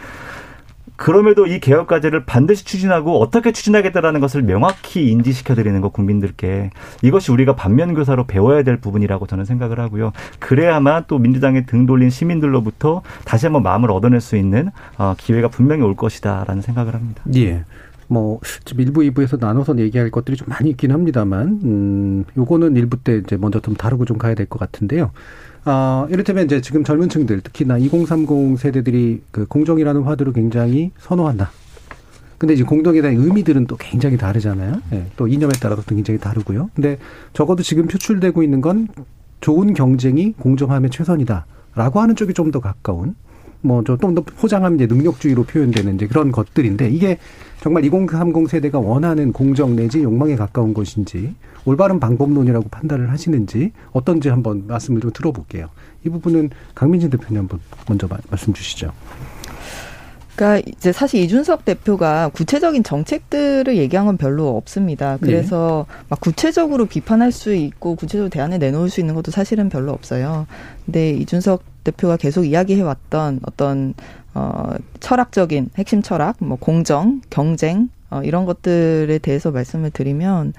[0.98, 6.72] 그럼에도 이 개혁 과제를 반드시 추진하고 어떻게 추진하겠다라는 것을 명확히 인지시켜 드리는 것 국민들께
[7.04, 10.12] 이것이 우리가 반면 교사로 배워야 될 부분이라고 저는 생각을 하고요.
[10.40, 15.84] 그래야만 또 민주당에 등 돌린 시민들로부터 다시 한번 마음을 얻어낼 수 있는 어, 기회가 분명히
[15.84, 17.22] 올 것이다라는 생각을 합니다.
[17.36, 17.64] 예.
[18.08, 23.18] 뭐 지금 일부 이부에서 나눠서 얘기할 것들이 좀 많이 있긴 합니다만 음 요거는 일부 때
[23.18, 25.12] 이제 먼저 좀 다루고 좀 가야 될 것 같은데요.
[25.66, 31.52] 아, 이를테면 이제 지금 젊은 층들, 특히나 2030 세대들이 그 공정이라는 화두를 굉장히 선호한다.
[32.38, 34.76] 근데 이제 공동에 대한 의미들은 또 굉장히 다르잖아요.
[34.94, 36.70] 예, 또 이념에 따라서 또 굉장히 다르고요.
[36.76, 36.98] 근데
[37.34, 38.88] 적어도 지금 표출되고 있는 건
[39.42, 41.46] 좋은 경쟁이 공정함의 최선이다.
[41.76, 43.16] 라고 하는 쪽이 좀 더 가까운
[43.62, 47.18] 뭐 좀 더 포장하면 이제 능력주의로 표현되는 이제 그런 것들인데 이게
[47.62, 51.34] 정말 2030 세대가 원하는 공정 내지 욕망에 가까운 것인지
[51.66, 55.68] 올바른 방법론이라고 판단을 하시는지 어떤지 한번 말씀을 좀 들어볼게요.
[56.06, 58.92] 이 부분은 강민진 대표님 한번 먼저 말씀 주시죠.
[60.38, 65.18] 그러니까 이제 사실 이준석 대표가 구체적인 정책들을 얘기한 건 별로 없습니다.
[65.20, 66.06] 그래서 네.
[66.10, 70.46] 막 구체적으로 비판할 수 있고 구체적으로 대안을 내놓을 수 있는 것도 사실은 별로 없어요.
[70.86, 73.94] 근데 이준석 대표가 계속 이야기해 왔던 어떤
[74.34, 80.54] 어 철학적인 핵심 철학, 뭐 공정, 경쟁 어 이런 것들에 대해서 말씀을 드리면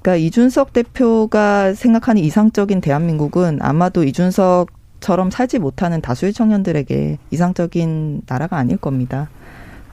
[0.00, 4.70] 그러니까 이준석 대표가 생각하는 이상적인 대한민국은 아마도 이준석
[5.00, 9.28] 처럼 살지 못하는 다수의 청년들에게 이상적인 나라가 아닐 겁니다.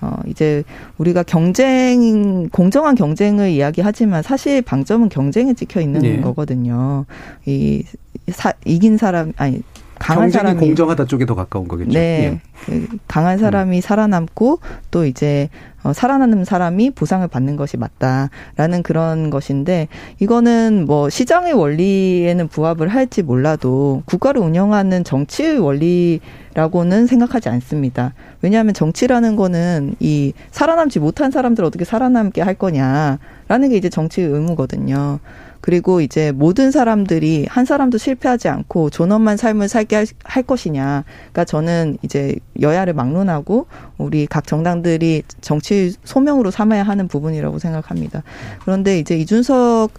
[0.02, 0.64] 어, 이제
[0.98, 6.22] 우리가 경쟁, 공정한 경쟁을 이야기하지만 사실 방점은 경쟁에 찍혀 있는 네.
[6.22, 7.06] 거거든요.
[7.46, 7.84] 이,
[8.30, 9.62] 사, 이긴 사람, 아니,
[10.00, 11.92] 강한 사람이 공정하다 쪽에 더 가까운 거겠죠.
[11.92, 12.24] 네.
[12.24, 12.40] 예.
[12.66, 13.82] 그 강한 사람이 음.
[13.82, 14.60] 살아남고
[14.92, 15.50] 또 이제
[15.84, 19.88] 어, 살아남는 사람이 보상을 받는 것이 맞다라는 그런 것인데
[20.20, 28.14] 이거는 뭐 시장의 원리에는 부합을 할지 몰라도 국가를 운영하는 정치의 원리라고는 생각하지 않습니다.
[28.42, 35.20] 왜냐하면 정치라는 거는 이 살아남지 못한 사람들 어떻게 살아남게 할 거냐라는 게 이제 정치의 의무거든요.
[35.62, 41.04] 그리고 이제 모든 사람들이 한 사람도 실패하지 않고 존엄한 삶을 살게 할, 할 것이냐.
[41.06, 43.68] 그러니까 저는 이제 여야를 막론하고
[43.98, 48.24] 우리 각 정당들이 정치 소명으로 삼아야 하는 부분이라고 생각합니다.
[48.64, 49.92] 그런데 이제 이준석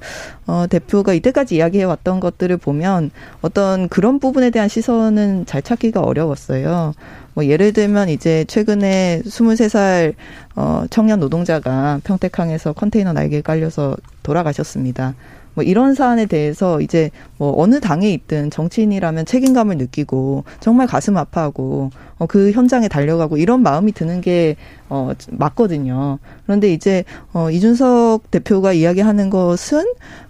[0.46, 3.10] 어, 대표가 이때까지 이야기해 왔던 것들을 보면
[3.42, 6.94] 어떤 그런 부분에 대한 시선은 잘 찾기가 어려웠어요.
[7.34, 10.14] 뭐 예를 들면 이제 최근에 23살
[10.56, 15.14] 어 청년 노동자가 평택항에서 컨테이너 날개에 깔려서 돌아가셨습니다.
[15.54, 21.90] 뭐 이런 사안에 대해서 이제 뭐 어느 당에 있든 정치인이라면 책임감을 느끼고 정말 가슴 아파하고
[22.20, 24.56] 어, 그 현장에 달려가고 이런 마음이 드는 게
[24.90, 26.18] 어, 맞거든요.
[26.44, 29.84] 그런데 이제 어, 이준석 대표가 이야기하는 것은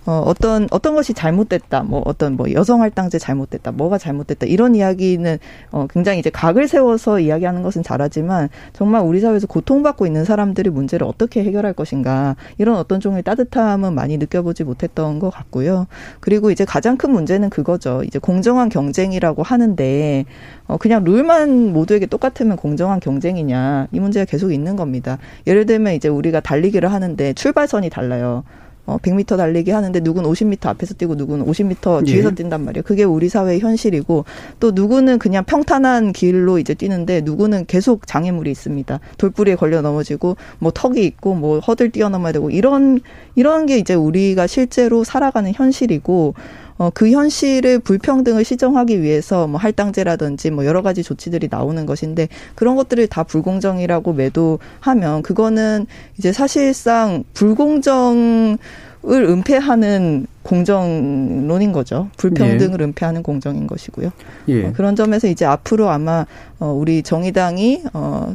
[0.06, 5.38] 어, 어떤 어떤 것이 잘못됐다, 뭐 어떤 뭐 여성 할당제 잘못됐다, 뭐가 잘못됐다 이런 이야기는
[5.72, 11.06] 어, 굉장히 이제 각을 세워서 이야기하는 것은 잘하지만 정말 우리 사회에서 고통받고 있는 사람들의 문제를
[11.06, 15.86] 어떻게 해결할 것인가 이런 어떤 종의 따뜻함은 많이 느껴보지 못했던 것 같고요.
[16.20, 18.02] 그리고 이제 가장 큰 문제는 그거죠.
[18.04, 20.24] 이제 공정한 경쟁이라고 하는데
[20.66, 25.18] 어, 그냥 룰만 모두에게 똑같으면 공정한 경쟁이냐 이 문제가 계속 있는 겁니다.
[25.46, 28.44] 예를 들면 이제 우리가 달리기를 하는데 출발선이 달라요.
[28.86, 32.34] 어, 100m 달리기 하는데 누구는 50m 앞에서 뛰고 누구는 50m 뒤에서 예.
[32.34, 32.82] 뛴단 말이에요.
[32.82, 34.24] 그게 우리 사회의 현실이고
[34.58, 38.98] 또 누구는 그냥 평탄한 길로 이제 뛰는데 누구는 계속 장애물이 있습니다.
[39.16, 43.00] 돌뿌리에 걸려 넘어지고 뭐 턱이 있고 뭐 허들 뛰어넘어야 되고 이런
[43.36, 46.34] 이런 게 이제 우리가 실제로 살아가는 현실이고
[46.80, 52.74] 어, 그 현실을 불평등을 시정하기 위해서 뭐 할당제라든지 뭐 여러 가지 조치들이 나오는 것인데 그런
[52.74, 58.56] 것들을 다 불공정이라고 매도하면 그거는 이제 사실상 불공정
[59.02, 62.10] 을 은폐하는 공정론인 거죠.
[62.18, 62.84] 불평등을 예.
[62.84, 64.10] 은폐하는 공정인 것이고요.
[64.48, 64.66] 예.
[64.66, 66.26] 어, 그런 점에서 이제 앞으로 아마
[66.58, 68.34] 어, 우리 정의당이 어,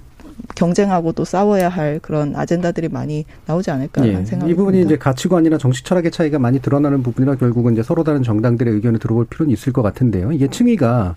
[0.55, 4.23] 경쟁하고 또 싸워야 할 그런 아젠다들이 많이 나오지 않을까 예.
[4.25, 8.23] 생각이 이 부분이 이제 가치관이나 정치 철학의 차이가 많이 드러나는 부분이라 결국은 이제 서로 다른
[8.23, 10.31] 정당들의 의견을 들어볼 필요는 있을 것 같은데요.
[10.31, 11.15] 이게 층위가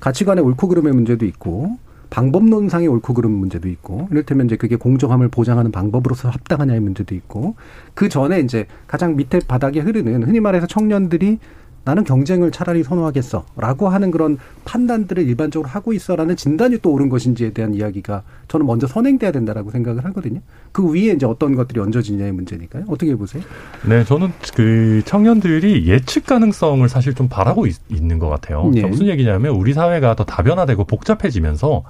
[0.00, 1.76] 가치관의 옳고 그름의 문제도 있고
[2.10, 7.56] 방법론상의 옳고 그름 문제도 있고 이를테면 이제 그게 공정함을 보장하는 방법으로서 합당하냐의 문제도 있고
[7.94, 11.38] 그 전에 이제 가장 밑에 바닥에 흐르는 흔히 말해서 청년들이
[11.86, 17.74] 나는 경쟁을 차라리 선호하겠어라고 하는 그런 판단들을 일반적으로 하고 있어라는 진단이 또 옳은 것인지에 대한
[17.74, 20.40] 이야기가 저는 먼저 선행돼야 된다라고 생각을 하거든요.
[20.72, 22.86] 그 위에 이제 어떤 것들이 얹어지냐의 문제니까요.
[22.88, 23.44] 어떻게 보세요?
[23.88, 28.68] 네, 저는 그 청년들이 예측 가능성을 사실 좀 바라고 있, 는것 같아요.
[28.74, 28.82] 네.
[28.82, 31.84] 무슨 얘기냐면 우리 사회가 더 다변화되고 복잡해지면서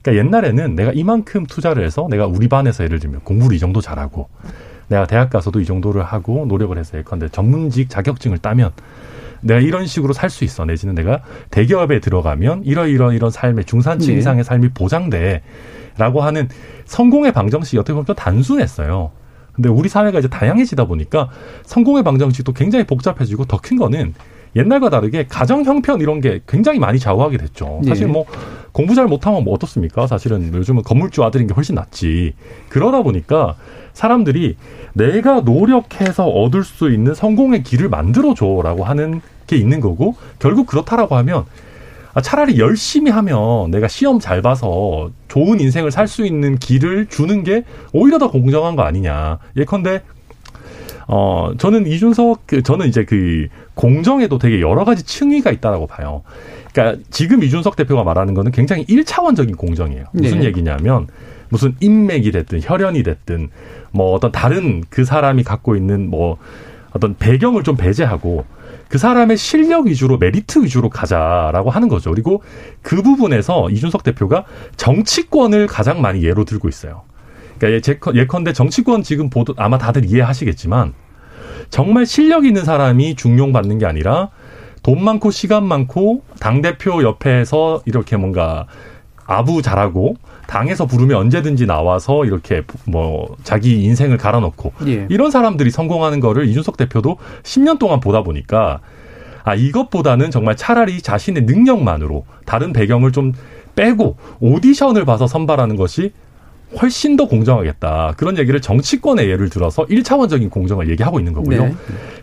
[0.00, 4.28] 그러니까 옛날에는 내가 이만큼 투자를 해서 내가 우리 반에서 예를 들면 공부를 이 정도 잘하고
[4.86, 8.70] 내가 대학 가서도 이 정도를 하고 노력을 해서 예컨대 전문직 자격증을 따면
[9.40, 10.64] 내가 이런 식으로 살 수 있어.
[10.64, 14.18] 내지는 내가 대기업에 들어가면 이러 이러 이런 삶의 중산층 네.
[14.18, 15.42] 이상의 삶이 보장돼.
[15.98, 16.48] 라고 하는
[16.86, 19.10] 성공의 방정식이 어떻게 보면 좀 단순했어요.
[19.52, 21.28] 근데 우리 사회가 이제 다양해지다 보니까
[21.66, 24.14] 성공의 방정식도 굉장히 복잡해지고 더 큰 거는
[24.56, 27.80] 옛날과 다르게 가정 형편 이런 게 굉장히 많이 좌우하게 됐죠.
[27.86, 28.12] 사실 네.
[28.12, 28.24] 뭐
[28.72, 30.06] 공부 잘 못하면 뭐 어떻습니까?
[30.06, 32.34] 사실은 요즘은 건물주 아들인 게 훨씬 낫지.
[32.68, 33.56] 그러다 보니까
[33.92, 34.56] 사람들이
[34.92, 41.44] 내가 노력해서 얻을 수 있는 성공의 길을 만들어줘라고 하는 게 있는 거고 결국 그렇다라고 하면
[42.12, 47.44] 아, 차라리 열심히 하면 내가 시험 잘 봐서 좋은 인생을 살 수 있는 길을 주는
[47.44, 47.62] 게
[47.92, 49.38] 오히려 더 공정한 거 아니냐.
[49.56, 50.02] 예컨대
[51.06, 56.22] 어 저는 이준석 그 저는 이제 그 공정에도 되게 여러 가지 층위가 있다라고 봐요.
[56.72, 60.06] 그러니까 지금 이준석 대표가 말하는 거는 굉장히 일차원적인 공정이에요.
[60.12, 60.46] 무슨 네.
[60.46, 61.06] 얘기냐면
[61.50, 63.50] 무슨 인맥이 됐든 혈연이 됐든
[63.90, 66.38] 뭐 어떤 다른 그 사람이 갖고 있는 뭐
[66.92, 68.44] 어떤 배경을 좀 배제하고
[68.88, 72.10] 그 사람의 실력 위주로 메리트 위주로 가자라고 하는 거죠.
[72.10, 72.42] 그리고
[72.82, 74.44] 그 부분에서 이준석 대표가
[74.76, 77.02] 정치권을 가장 많이 예로 들고 있어요.
[77.58, 80.94] 그러니까 예컨대 정치권 지금 보도 아마 다들 이해하시겠지만
[81.68, 84.30] 정말 실력 있는 사람이 중용받는 게 아니라
[84.82, 88.66] 돈 많고 시간 많고 당 대표 옆에서 이렇게 뭔가
[89.26, 90.16] 아부 잘하고
[90.50, 95.06] 당에서 부르면 언제든지 나와서 이렇게 뭐 자기 인생을 갈아넣고 예.
[95.08, 98.80] 이런 사람들이 성공하는 거를 이준석 대표도 10년 동안 보다 보니까
[99.44, 103.32] 아 이것보다는 정말 차라리 자신의 능력만으로 다른 배경을 좀
[103.76, 106.12] 빼고 오디션을 봐서 선발하는 것이
[106.82, 108.14] 훨씬 더 공정하겠다.
[108.16, 111.64] 그런 얘기를 정치권의 예를 들어서 1차원적인 공정을 얘기하고 있는 거고요.
[111.64, 111.74] 네.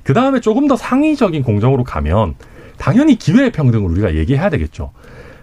[0.03, 2.35] 그 다음에 조금 더 상위적인 공정으로 가면
[2.77, 4.91] 당연히 기회 평등을 우리가 얘기해야 되겠죠.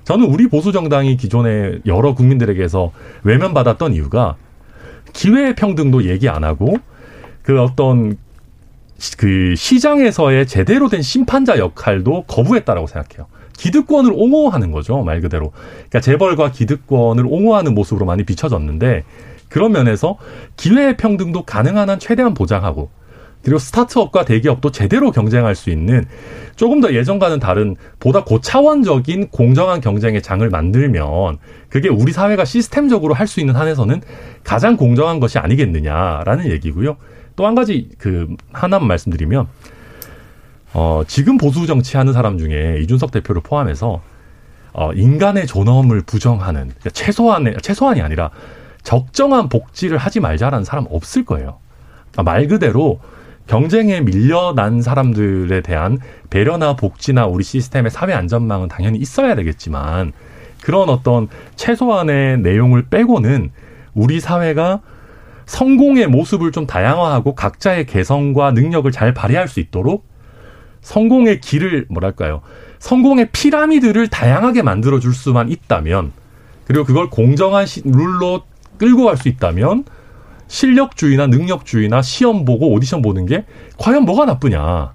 [0.05, 2.93] 저는 우리 보수 정당이 기존에 여러 국민들에게서
[3.25, 4.37] 외면받았던 이유가
[5.13, 6.77] 기회 평등도 얘기 안 하고
[7.43, 8.17] 그 어떤
[9.19, 13.27] 그 시장에서의 제대로 된 심판자 역할도 거부했다라고 생각해요.
[13.57, 15.53] 기득권을 옹호하는 거죠 말 그대로.
[15.75, 19.05] 그러니까 재벌과 기득권을 옹호하는 모습으로 많이 비춰졌는데
[19.49, 20.19] 그런 면에서
[20.57, 22.91] 기회 평등도 가능한 한 최대한 보장하고
[23.45, 26.07] 그리고 스타트업과 대기업도 제대로 경쟁할 수 있는
[26.57, 31.38] 조금 더 예전과는 다른 보다 고차원적인 공정한 경쟁의 장을 만들면
[31.68, 34.01] 그게 우리 사회가 시스템적으로 할 수 있는 한에서는
[34.45, 36.97] 가장 공정한 것이 아니겠느냐라는 얘기고요.
[37.36, 39.47] 또 한 가지 그 하나만 말씀드리면
[40.72, 44.03] 어 지금 보수 정치하는 사람 중에 이준석 대표를 포함해서
[44.72, 48.30] 어 인간의 존엄을 부정하는 그러니까 최소한의 최소한이 아니라
[48.82, 51.59] 적정한 복지를 하지 말자라는 사람 없을 거예요.
[52.24, 53.01] 말 그대로
[53.47, 55.99] 경쟁에 밀려난 사람들에 대한
[56.30, 60.12] 배려나 복지나 우리 시스템의 사회 안전망은 당연히 있어야 되겠지만
[60.62, 63.51] 그런 어떤 최소한의 내용을 빼고는
[63.92, 64.80] 우리 사회가
[65.47, 70.07] 성공의 모습을 좀 다양화하고 각자의 개성과 능력을 잘 발휘할 수 있도록
[70.80, 72.40] 성공의 길을 뭐랄까요?
[72.78, 76.12] 성공의 피라미드를 다양하게 만들어 줄 수만 있다면
[76.66, 78.42] 그리고 그걸 공정한 룰로
[78.78, 79.84] 끌고 갈 수 있다면
[80.49, 83.45] 실력주의나 능력주의나 시험 보고 오디션 보는 게
[83.78, 84.95] 과연 뭐가 나쁘냐.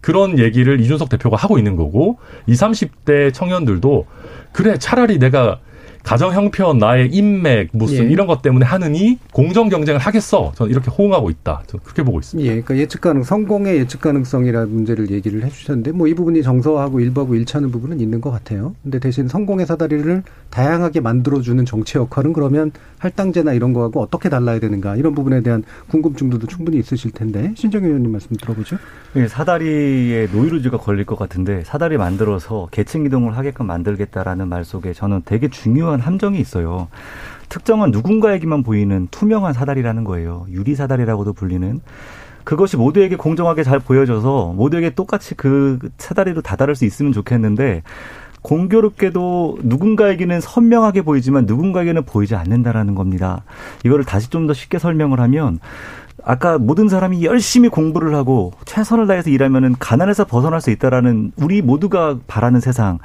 [0.00, 2.18] 그런 얘기를 이준석 대표가 하고 있는 거고,
[2.48, 4.06] 20, 30대 청년들도,
[4.52, 5.60] 그래, 차라리 내가
[6.04, 8.10] 가정 형편, 나의 인맥, 무슨 예.
[8.10, 10.52] 이런 것 때문에 하느니 공정 경쟁을 하겠어.
[10.54, 11.62] 저는 이렇게 호응하고 있다.
[11.66, 12.46] 저는 그렇게 보고 있습니다.
[12.46, 17.34] 예, 그러니까 예측 가능, 성공의 예측 가능성이라는 문제를 얘기를 해주셨는데, 뭐 이 부분이 정서하고 일부하고
[17.36, 18.74] 일치하는 부분은 있는 것 같아요.
[18.82, 24.96] 근데 대신 성공의 사다리를 다양하게 만들어주는 정치 역할은 그러면 할당제나 이런 거하고 어떻게 달라야 되는가
[24.96, 28.76] 이런 부분에 대한 궁금증도 충분히 있으실 텐데 신정 의원님 말씀 들어보죠.
[29.16, 35.22] 예, 사다리에 노이로즈가 걸릴 것 같은데 사다리 만들어서 계층 이동을 하게끔 만들겠다라는 말 속에 저는
[35.24, 36.88] 되게 중요한 중요한 함정이 있어요.
[37.48, 40.46] 특정한 누군가에게만 보이는 투명한 사다리라는 거예요.
[40.50, 41.80] 유리 사다리라고도 불리는.
[42.44, 47.82] 그것이 모두에게 공정하게 잘 보여져서 모두에게 똑같이 그 사다리로 다다를 수 있으면 좋겠는데
[48.40, 53.44] 공교롭게도 누군가에게는 선명하게 보이지만 누군가에게는 보이지 않는다라는 겁니다.
[53.84, 55.60] 이거를 다시 좀 더 쉽게 설명을 하면
[56.24, 62.18] 아까 모든 사람이 열심히 공부를 하고 최선을 다해서 일하면은 가난에서 벗어날 수 있다라는 우리 모두가
[62.26, 62.98] 바라는 세상.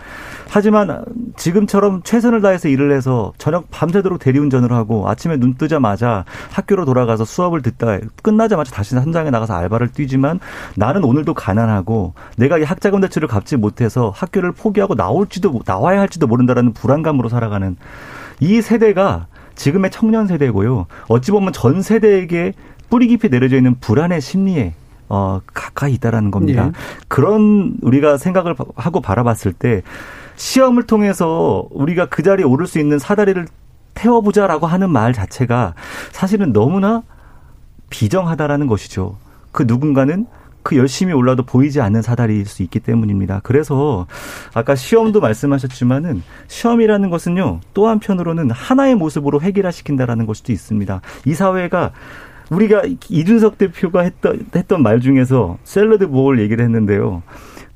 [0.49, 1.03] 하지만
[1.35, 7.61] 지금처럼 최선을 다해서 일을 해서 저녁 밤새도록 대리운전을 하고 아침에 눈 뜨자마자 학교로 돌아가서 수업을
[7.61, 10.39] 듣다 끝나자마자 다시 현장에 나가서 알바를 뛰지만
[10.75, 16.73] 나는 오늘도 가난하고 내가 이 학자금 대출을 갚지 못해서 학교를 포기하고 나올지도 나와야 할지도 모른다라는
[16.73, 17.77] 불안감으로 살아가는
[18.39, 20.85] 이 세대가 지금의 청년 세대고요.
[21.07, 22.53] 어찌 보면 전 세대에게
[22.89, 24.73] 뿌리 깊이 내려져 있는 불안의 심리에
[25.09, 26.67] 어, 가까이 있다라는 겁니다.
[26.67, 26.71] 예.
[27.07, 29.81] 그런 우리가 생각을 하고 바라봤을 때
[30.35, 33.47] 시험을 통해서 우리가 그 자리에 오를 수 있는 사다리를
[33.93, 35.73] 태워보자라고 하는 말 자체가
[36.11, 37.03] 사실은 너무나
[37.89, 39.17] 비정하다라는 것이죠.
[39.51, 40.27] 그 누군가는
[40.61, 43.39] 그 열심히 올라도 보이지 않는 사다리일 수 있기 때문입니다.
[43.43, 44.05] 그래서
[44.53, 51.01] 아까 시험도 말씀하셨지만은 시험이라는 것은요 또 한편으로는 하나의 모습으로 획일화시킨다라는 것도 있습니다.
[51.25, 51.93] 이 사회가
[52.49, 57.23] 우리가 이준석 대표가 했던, 했던 말 중에서 샐러드 볼 얘기를 했는데요.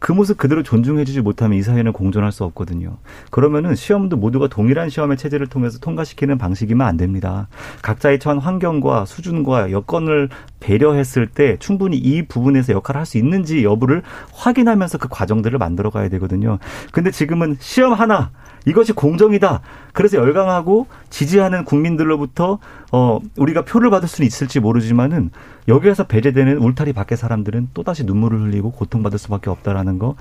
[0.01, 2.97] 그 모습 그대로 존중해주지 못하면 이 사회는 공존할 수 없거든요.
[3.29, 7.47] 그러면은 시험도 모두가 동일한 시험의 체제를 통해서 통과시키는 방식이면 안 됩니다.
[7.83, 10.29] 각자의 처한 환경과 수준과 여건을
[10.61, 16.07] 배려했을 때 충분히 이 부분에서 역할을 할 수 있는지 여부를 확인하면서 그 과정들을 만들어 가야
[16.09, 16.59] 되거든요.
[16.93, 18.29] 근데 지금은 시험 하나
[18.65, 19.61] 이것이 공정이다.
[19.91, 22.59] 그래서 열광하고 지지하는 국민들로부터
[22.91, 25.31] 어 우리가 표를 받을 수는 있을지 모르지만은
[25.67, 30.15] 여기에서 배제되는 울타리 밖의 사람들은 또다시 눈물을 흘리고 고통받을 수밖에 없다라는 거.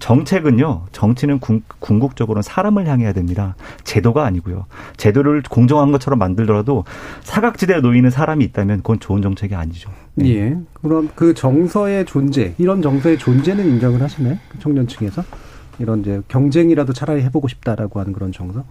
[0.00, 0.86] 정책은요.
[0.92, 3.54] 정치는 궁, 궁극적으로는 사람을 향해야 됩니다.
[3.84, 4.66] 제도가 아니고요.
[4.96, 6.84] 제도를 공정한 것처럼 만들더라도
[7.22, 9.83] 사각지대에 놓이는 사람이 있다면 그건 좋은 정책이 아니죠.
[9.84, 9.90] 것이죠.
[10.24, 10.56] 예.
[10.82, 14.38] 그럼 그 정서의 존재, 이런 정서의 존재는 인정을 하시나요?
[14.48, 15.22] 그 청년층에서?
[15.78, 18.64] 이런 이제 경쟁이라도 차라리 해보고 싶다라고 하는 그런 정서?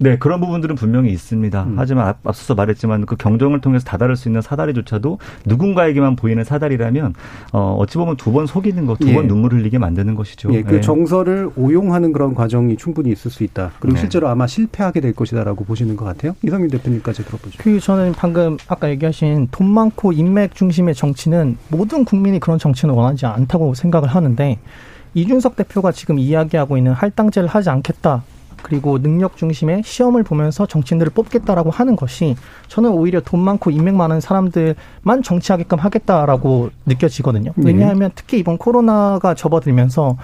[0.00, 1.62] 네, 그런 부분들은 분명히 있습니다.
[1.64, 1.74] 음.
[1.76, 7.14] 하지만 앞, 앞서서 말했지만 그 경쟁을 통해서 다다를 수 있는 사다리조차도 누군가에게만 보이는 사다리라면
[7.52, 9.28] 어, 어찌 보면 두 번 속이는 것, 두번 예.
[9.28, 10.52] 눈물 흘리게 만드는 것이죠.
[10.52, 10.80] 예, 그 예.
[10.80, 13.72] 정서를 오용하는 그런 과정이 충분히 있을 수 있다.
[13.80, 14.00] 그리고 네.
[14.00, 16.36] 실제로 아마 실패하게 될 것이다라고 보시는 것 같아요.
[16.44, 17.58] 이상민 대표님까지 들어보죠.
[17.60, 23.26] 그 저는 방금 아까 얘기하신 돈 많고 인맥 중심의 정치는 모든 국민이 그런 정치는 원하지
[23.26, 24.58] 않다고 생각을 하는데
[25.14, 28.22] 이준석 대표가 지금 이야기하고 있는 할당제를 하지 않겠다.
[28.62, 32.36] 그리고 능력 중심의 시험을 보면서 정치인들을 뽑겠다라고 하는 것이
[32.68, 37.52] 저는 오히려 돈 많고 인맥 많은 사람들만 정치하게끔 하겠다라고 느껴지거든요.
[37.56, 37.66] 네.
[37.66, 40.16] 왜냐하면 특히 이번 코로나가 접어들면서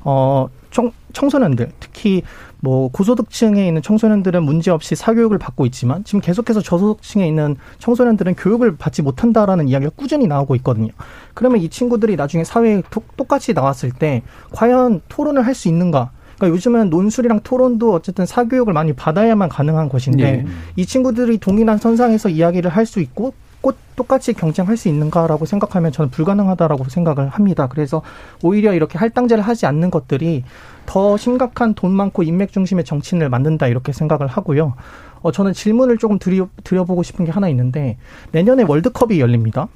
[0.00, 2.22] 어 청, 청소년들 특히
[2.60, 8.76] 뭐 고소득층에 있는 청소년들은 문제 없이 사교육을 받고 있지만 지금 계속해서 저소득층에 있는 청소년들은 교육을
[8.76, 10.90] 받지 못한다라는 이야기가 꾸준히 나오고 있거든요.
[11.34, 12.82] 그러면 이 친구들이 나중에 사회에
[13.16, 14.22] 똑같이 나왔을 때
[14.52, 16.10] 과연 토론을 할 수 있는가?
[16.38, 20.46] 그러니까 요즘은 논술이랑 토론도 어쨌든 사교육을 많이 받아야만 가능한 것인데 네.
[20.76, 26.10] 이 친구들이 동일한 선상에서 이야기를 할 수 있고 꼭 똑같이 경쟁할 수 있는가라고 생각하면 저는
[26.10, 27.66] 불가능하다라고 생각을 합니다.
[27.68, 28.02] 그래서
[28.42, 30.44] 오히려 이렇게 할당제를 하지 않는 것들이
[30.86, 34.74] 더 심각한 돈 많고 인맥 중심의 정치인을 만든다 이렇게 생각을 하고요.
[35.20, 37.98] 어, 저는 질문을 조금 드려, 드려보고 싶은 게 하나 있는데
[38.32, 39.68] 내년에 월드컵이 열립니다.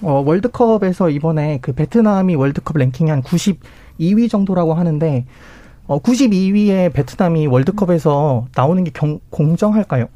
[0.00, 5.26] 어, 월드컵에서 이번에 그 베트남이 월드컵 랭킹이 한 92위 정도라고 하는데
[5.86, 10.06] 어, 92위의 베트남이 월드컵에서 나오는 게 경, 공정할까요?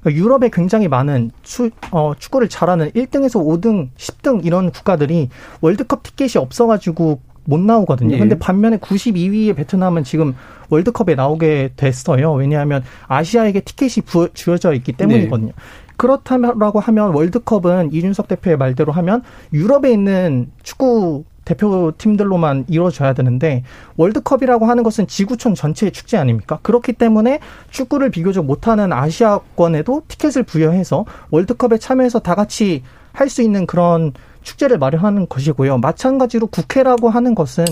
[0.00, 5.28] 그러니까 유럽에 굉장히 많은 추, 어, 축구를 잘하는 1등에서 5등, 10등 이런 국가들이
[5.60, 8.14] 월드컵 티켓이 없어가지고 못 나오거든요.
[8.14, 8.18] 예.
[8.18, 10.34] 근데 반면에 92위의 베트남은 지금
[10.68, 12.32] 월드컵에 나오게 됐어요.
[12.32, 15.48] 왜냐하면 아시아에게 티켓이 부, 주어져 있기 때문이거든요.
[15.48, 15.54] 네.
[15.96, 23.62] 그렇다라고 하면 월드컵은 이준석 대표의 말대로 하면 유럽에 있는 축구 대표팀들로만 이루어져야 되는데
[23.96, 26.58] 월드컵이라고 하는 것은 지구촌 전체의 축제 아닙니까?
[26.60, 27.40] 그렇기 때문에
[27.70, 32.82] 축구를 비교적 못하는 아시아권에도 티켓을 부여해서 월드컵에 참여해서 다 같이
[33.12, 35.78] 할 수 있는 그런 축제를 마련하는 것이고요.
[35.78, 37.64] 마찬가지로 국회라고 하는 것은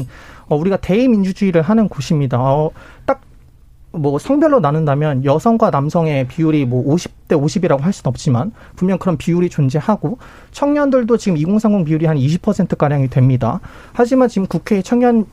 [0.47, 2.41] 어, 우리가 대의민주주의를 하는 곳입니다.
[2.41, 2.71] 어,
[3.05, 3.21] 딱
[3.95, 9.49] 뭐 성별로 나눈다면 여성과 남성의 비율이 뭐 50대 50이라고 할 수는 없지만 분명 그런 비율이
[9.49, 10.19] 존재하고
[10.51, 13.61] 청년들도 지금 2030 비율이 한 20%가량이 됩니다.
[13.93, 15.27] 하지만 지금 국회에 청년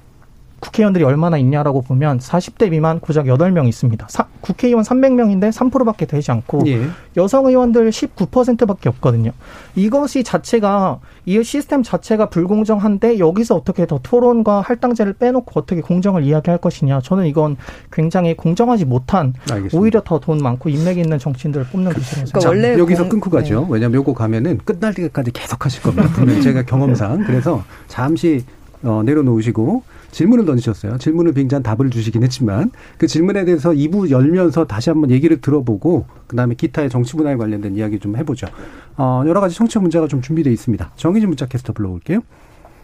[0.62, 4.08] 국회의원들이 얼마나 있냐라고 보면 40대 미만 고작 8명 있습니다.
[4.10, 6.88] 사, 국회의원 300명인데 3%밖에 되지 않고 예.
[7.18, 9.32] 여성 의원들 19%밖에 없거든요.
[9.76, 16.60] 이것이 자체가 이 시스템 자체가 불공정한데 여기서 어떻게 더 토론과 할당제를 빼놓고 어떻게 공정을 이야기할
[16.60, 17.02] 것이냐.
[17.02, 17.58] 저는 이건
[17.92, 19.78] 굉장히 공정하지 못한 알겠습니다.
[19.78, 23.10] 오히려 더 돈 많고 인맥 있는 정치인들을 뽑는 것이라서 그러니까 원래 여기서 공...
[23.10, 23.62] 끊고 가죠.
[23.62, 23.68] 네.
[23.72, 26.08] 왜냐하면 요거 가면은 끝날 때까지 계속 하실 겁니다.
[26.14, 27.26] 분명 제가 경험상.
[27.26, 28.46] 그래서 잠시
[28.84, 30.98] 어, 내려놓으시고 질문을 던지셨어요.
[30.98, 36.56] 질문을 굉장히 답을 주시긴 했지만 그 질문에 대해서 2부 열면서 다시 한번 얘기를 들어보고 그다음에
[36.56, 38.48] 기타의 정치 문화에 관련된 이야기 좀 해보죠.
[38.98, 40.92] 어, 여러 가지 청취자 문제가 좀 준비되어 있습니다.
[40.96, 42.22] 정희진 문자 캐스터 불러볼게요.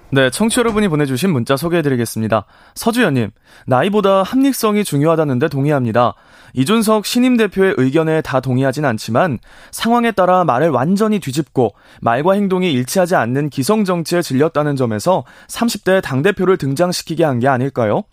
[0.09, 2.45] 네, 청취 여러분이 보내주신 문자 소개해드리겠습니다.
[2.75, 3.31] 서주연님,
[3.65, 6.13] 나이보다 합리성이 중요하다는데 동의합니다.
[6.53, 9.39] 이준석 신임 대표의 의견에 다 동의하진 않지만
[9.71, 16.57] 상황에 따라 말을 완전히 뒤집고 말과 행동이 일치하지 않는 기성 정치에 질렸다는 점에서 30대 당대표를
[16.57, 18.03] 등장시키게 한 게 아닐까요?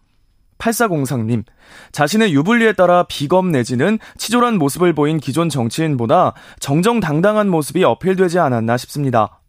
[0.58, 1.44] 8403님,
[1.92, 9.40] 자신의 유불리에 따라 비검 내지는 치졸한 모습을 보인 기존 정치인보다 정정당당한 모습이 어필되지 않았나 싶습니다.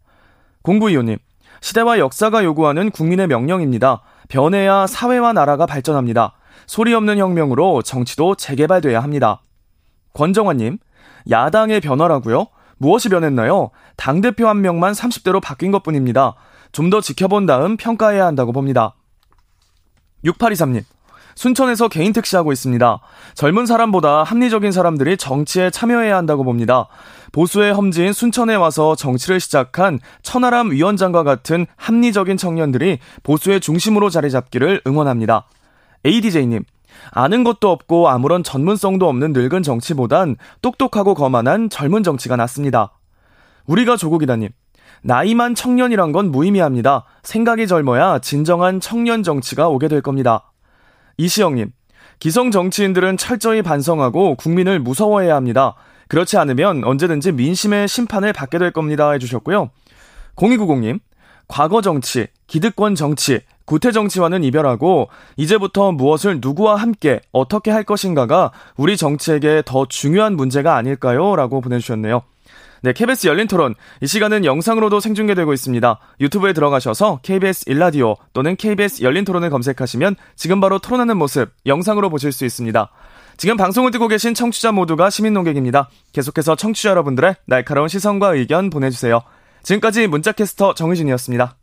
[0.62, 1.18] 공구이호님,
[1.60, 4.02] 시대와 역사가 요구하는 국민의 명령입니다.
[4.28, 6.32] 변해야 사회와 나라가 발전합니다.
[6.66, 9.42] 소리 없는 혁명으로 정치도 재개발돼야 합니다.
[10.14, 10.78] 권정환님,
[11.30, 12.46] 야당의 변화라고요?
[12.78, 13.70] 무엇이 변했나요?
[13.96, 16.34] 당대표 한 명만 30대로 바뀐 것 뿐입니다.
[16.72, 18.94] 좀 더 지켜본 다음 평가해야 한다고 봅니다.
[20.24, 20.84] 6823님,
[21.36, 22.98] 순천에서 개인 택시하고 있습니다.
[23.34, 26.88] 젊은 사람보다 합리적인 사람들이 정치에 참여해야 한다고 봅니다.
[27.32, 34.82] 보수의 험지인 순천에 와서 정치를 시작한 천하람 위원장과 같은 합리적인 청년들이 보수의 중심으로 자리 잡기를
[34.86, 35.46] 응원합니다.
[36.06, 36.64] ADJ님,
[37.10, 42.92] 아는 것도 없고 아무런 전문성도 없는 늙은 정치보단 똑똑하고 거만한 젊은 정치가 낫습니다.
[43.66, 44.50] 우리가 조국이다님,
[45.02, 47.04] 나이만 청년이란 건 무의미합니다.
[47.22, 50.52] 생각이 젊어야 진정한 청년 정치가 오게 될 겁니다.
[51.16, 51.72] 이시영님,
[52.18, 55.74] 기성 정치인들은 철저히 반성하고 국민을 무서워해야 합니다.
[56.08, 59.10] 그렇지 않으면 언제든지 민심의 심판을 받게 될 겁니다.
[59.10, 59.70] 해주셨고요.
[60.36, 61.00] 0290님,
[61.48, 68.96] 과거 정치, 기득권 정치, 구태 정치와는 이별하고 이제부터 무엇을 누구와 함께 어떻게 할 것인가가 우리
[68.96, 71.36] 정치에게 더 중요한 문제가 아닐까요?
[71.36, 72.22] 라고 보내주셨네요.
[72.82, 73.74] 네, KBS 열린 토론.
[74.00, 75.98] 이 시간은 영상으로도 생중계되고 있습니다.
[76.20, 82.32] 유튜브에 들어가셔서 KBS 일라디오 또는 KBS 열린 토론을 검색하시면 지금 바로 토론하는 모습 영상으로 보실
[82.32, 82.90] 수 있습니다.
[83.36, 85.90] 지금 방송을 듣고 계신 청취자 모두가 시민 논객입니다.
[86.12, 89.20] 계속해서 청취자 여러분들의 날카로운 시선과 의견 보내주세요.
[89.62, 91.56] 지금까지 문자캐스터 정희진이었습니다.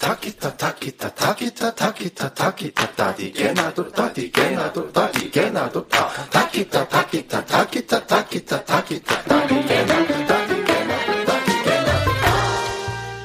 [0.00, 9.84] 타키타 타키타 타키타 타키타 타키타 타디게 나도 타디게나도 타디게나도 타키타 타키타 타키타 타키타 타키타 타디게
[9.84, 12.10] 나도 타디게나도 타디게나도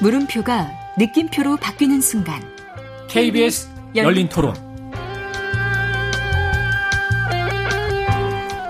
[0.02, 2.42] 물음표가 느낌표로 바뀌는 순간.
[3.08, 4.54] KBS 열린 토론.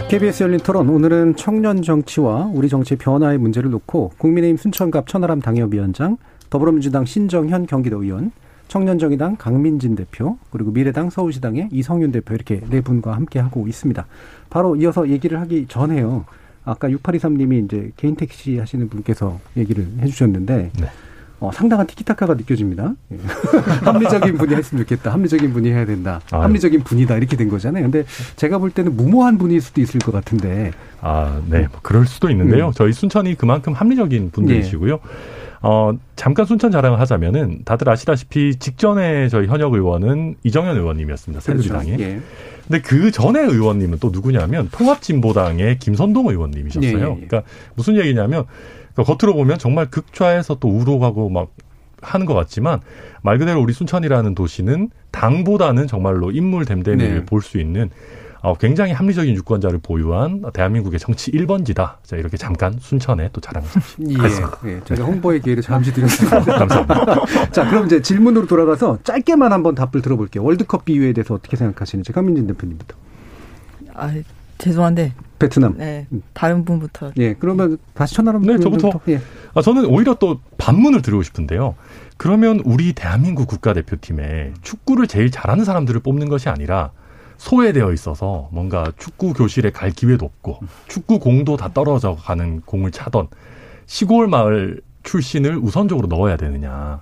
[0.09, 0.89] KBS 열린 토론.
[0.89, 6.19] 오늘은 청년 정치와 우리 정치 변화의 문제를 놓고 국민의힘 순천갑 천하람 당협위원장
[6.51, 8.33] 더불어민주당 신정현 경기도 의원,
[8.69, 14.07] 청년정의당 강민진 대표, 그리고 미래당 서울시당의 이성윤 대표 이렇게 네 분과 함께 하고 있습니다.
[14.51, 16.25] 바로 이어서 얘기를 하기 전에요.
[16.65, 20.87] 아까 6823님이 이제 개인 택시 하시는 분께서 얘기를 해주셨는데 네.
[21.39, 22.95] 어, 상당한 티키타카가 느껴집니다.
[23.13, 23.19] 예.
[23.85, 25.13] 합리적인 분이 했으면 좋겠다.
[25.13, 26.21] 합리적인 분이 해야 된다.
[26.33, 26.43] 아유.
[26.43, 27.17] 합리적인 분이다.
[27.17, 27.83] 이렇게 된 거잖아요.
[27.85, 28.05] 근데
[28.37, 30.73] 제가 볼 때는 무모한 분일 수도 있을 것 같은데.
[31.03, 31.69] 아, 네.
[31.71, 32.69] 뭐 그럴 수도 있는데요.
[32.69, 32.73] 음.
[32.75, 34.95] 저희 순천이 그만큼 합리적인 분들이시고요.
[34.95, 35.01] 네.
[35.63, 41.41] 어, 잠깐 순천 자랑을 하자면은 다들 아시다시피 직전에 저희 현역 의원은 이정현 의원님이었습니다.
[41.41, 41.97] 새누리당에.
[41.97, 42.03] 그렇죠.
[42.03, 42.21] 예.
[42.67, 46.89] 근데 그 전에 의원님은 또 누구냐면 통합진보당의 김선동 의원님이셨어요.
[46.89, 46.99] 예, 예.
[46.99, 47.43] 그러니까
[47.75, 48.45] 무슨 얘기냐면
[48.93, 51.51] 그러니까 겉으로 보면 정말 극좌에서 또 우록하고 막
[52.03, 52.81] 하는 것 같지만
[53.23, 57.25] 말 그대로 우리 순천이라는 도시는 당보다는 정말로 인물 댐댐이를 네.
[57.25, 57.91] 볼수 있는
[58.47, 61.97] 어, 굉장히 합리적인 유권자를 보유한 대한민국의 정치 1번지다.
[62.05, 64.25] 자, 이렇게 잠깐 순천에 또 자랑을 했습니다.
[64.65, 64.81] 예, 예.
[64.85, 66.45] 제가 홍보의 기회를 잠시 드렸습니다.
[66.55, 67.25] 감사합니다.
[67.51, 70.45] 자, 그럼 이제 질문으로 돌아가서 짧게만 한번 답을 들어볼게요.
[70.45, 72.97] 월드컵 비유에 대해서 어떻게 생각하시는지 강민진 대표님부터.
[73.95, 74.15] 아,
[74.59, 75.77] 죄송한데 베트남.
[75.77, 76.07] 네.
[76.33, 77.11] 다른 분부터.
[77.17, 77.35] 예.
[77.35, 79.01] 그러면 다시 천하람 네, 저부터.
[79.09, 79.21] 예.
[79.55, 81.75] 아, 저는 오히려 또 반문을 드리고 싶은데요.
[82.17, 86.93] 그러면 우리 대한민국 국가대표팀에 축구를 제일 잘하는 사람들을 뽑는 것이 아니라
[87.39, 93.29] 소외되어 있어서 뭔가 축구 교실에 갈 기회도 없고 축구 공도 다 떨어져 가는 공을 차던
[93.87, 97.01] 시골 마을 출신을 우선적으로 넣어야 되느냐.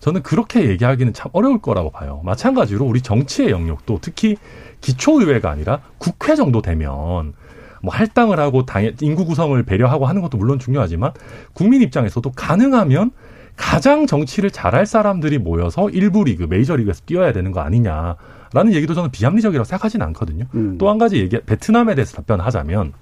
[0.00, 2.20] 저는 그렇게 얘기하기는 참 어려울 거라고 봐요.
[2.24, 4.36] 마찬가지로 우리 정치의 영역도 특히
[4.80, 7.34] 기초의회가 아니라 국회 정도 되면
[7.82, 11.12] 뭐 할당을 하고 당의 인구 구성을 배려하고 하는 것도 물론 중요하지만
[11.52, 13.12] 국민 입장에서도 가능하면
[13.54, 18.16] 가장 정치를 잘할 사람들이 모여서 일부 리그, 메이저 리그에서 뛰어야 되는 거 아니냐.
[18.52, 20.44] 라는 얘기도 저는 비합리적이라고 생각하지는 않거든요.
[20.54, 20.76] 음.
[20.78, 22.92] 또한 가지 얘기, 베트남에 대해서 답변하자면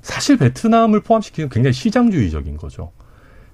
[0.00, 2.92] 사실 베트남을 포함시키는 굉장히 시장주의적인 거죠.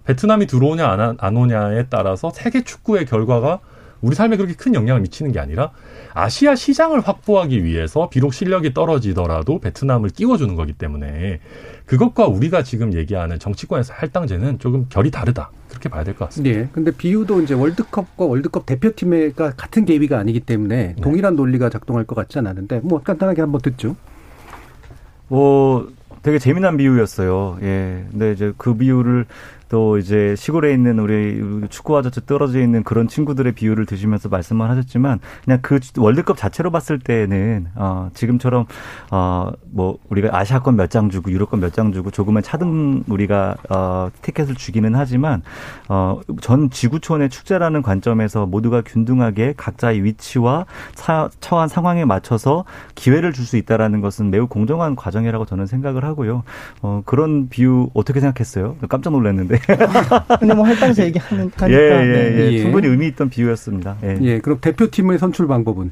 [0.05, 3.61] 베트남이 들어오냐 안, 안 오냐에 따라서 세계 축구의 결과가
[4.01, 5.73] 우리 삶에 그렇게 큰 영향을 미치는 게 아니라
[6.15, 11.41] 아시아 시장을 확보하기 위해서 비록 실력이 떨어지더라도 베트남을 끼워주는 거기 때문에
[11.85, 15.51] 그것과 우리가 지금 얘기하는 정치권에서 할당제는 조금 결이 다르다.
[15.79, 16.59] 그렇게 봐야 될 것 같습니다.
[16.59, 16.69] 네.
[16.73, 21.03] 근데 비유도 이제 월드컵과 월드컵 대표팀과 같은 계비가 아니기 때문에 네.
[21.03, 23.97] 동일한 논리가 작동할 것 같지 않았는데 뭐 간단하게 한번 듣죠.
[25.29, 25.89] 뭐
[26.23, 27.59] 되게 재미난 비유였어요.
[27.63, 28.05] 예.
[28.11, 29.27] 근데 이제 그 비유를
[29.69, 35.21] 또 이제 시골에 있는 우리 축구와 저 떨어져 있는 그런 친구들의 비유를 드시면서 말씀을 하셨지만
[35.45, 38.67] 그냥 그 월드컵 자체로 봤을 때는 어 지금처럼
[39.11, 44.55] 어뭐 우리가 아시아권 몇 장 주고 유럽권 몇 장 주고 조금만 차등 우리가 어 티켓을
[44.55, 45.43] 주기는 하지만
[45.89, 50.65] 어전 지구촌의 축제라는 관점에서 모두가 균등하게 각자의 위치와
[50.95, 52.65] 차, 처한 상황에 맞춰서
[52.95, 56.43] 기회를 줄 수 있다라는 것은 매우 공정한 과정이라고 저는 생각을 하고요.
[56.83, 58.77] 어 그런 비유 어떻게 생각했어요?
[58.91, 59.58] 깜짝 놀랐는데.
[60.41, 62.51] 근데 뭐 할당제 얘기하는 하니까 예, 예, 예.
[62.51, 62.59] 네.
[62.59, 63.97] 충분히 의미 있던 비유였습니다.
[64.05, 64.19] 예.
[64.23, 64.39] 예.
[64.41, 65.91] 그럼 대표팀의 선출 방법은?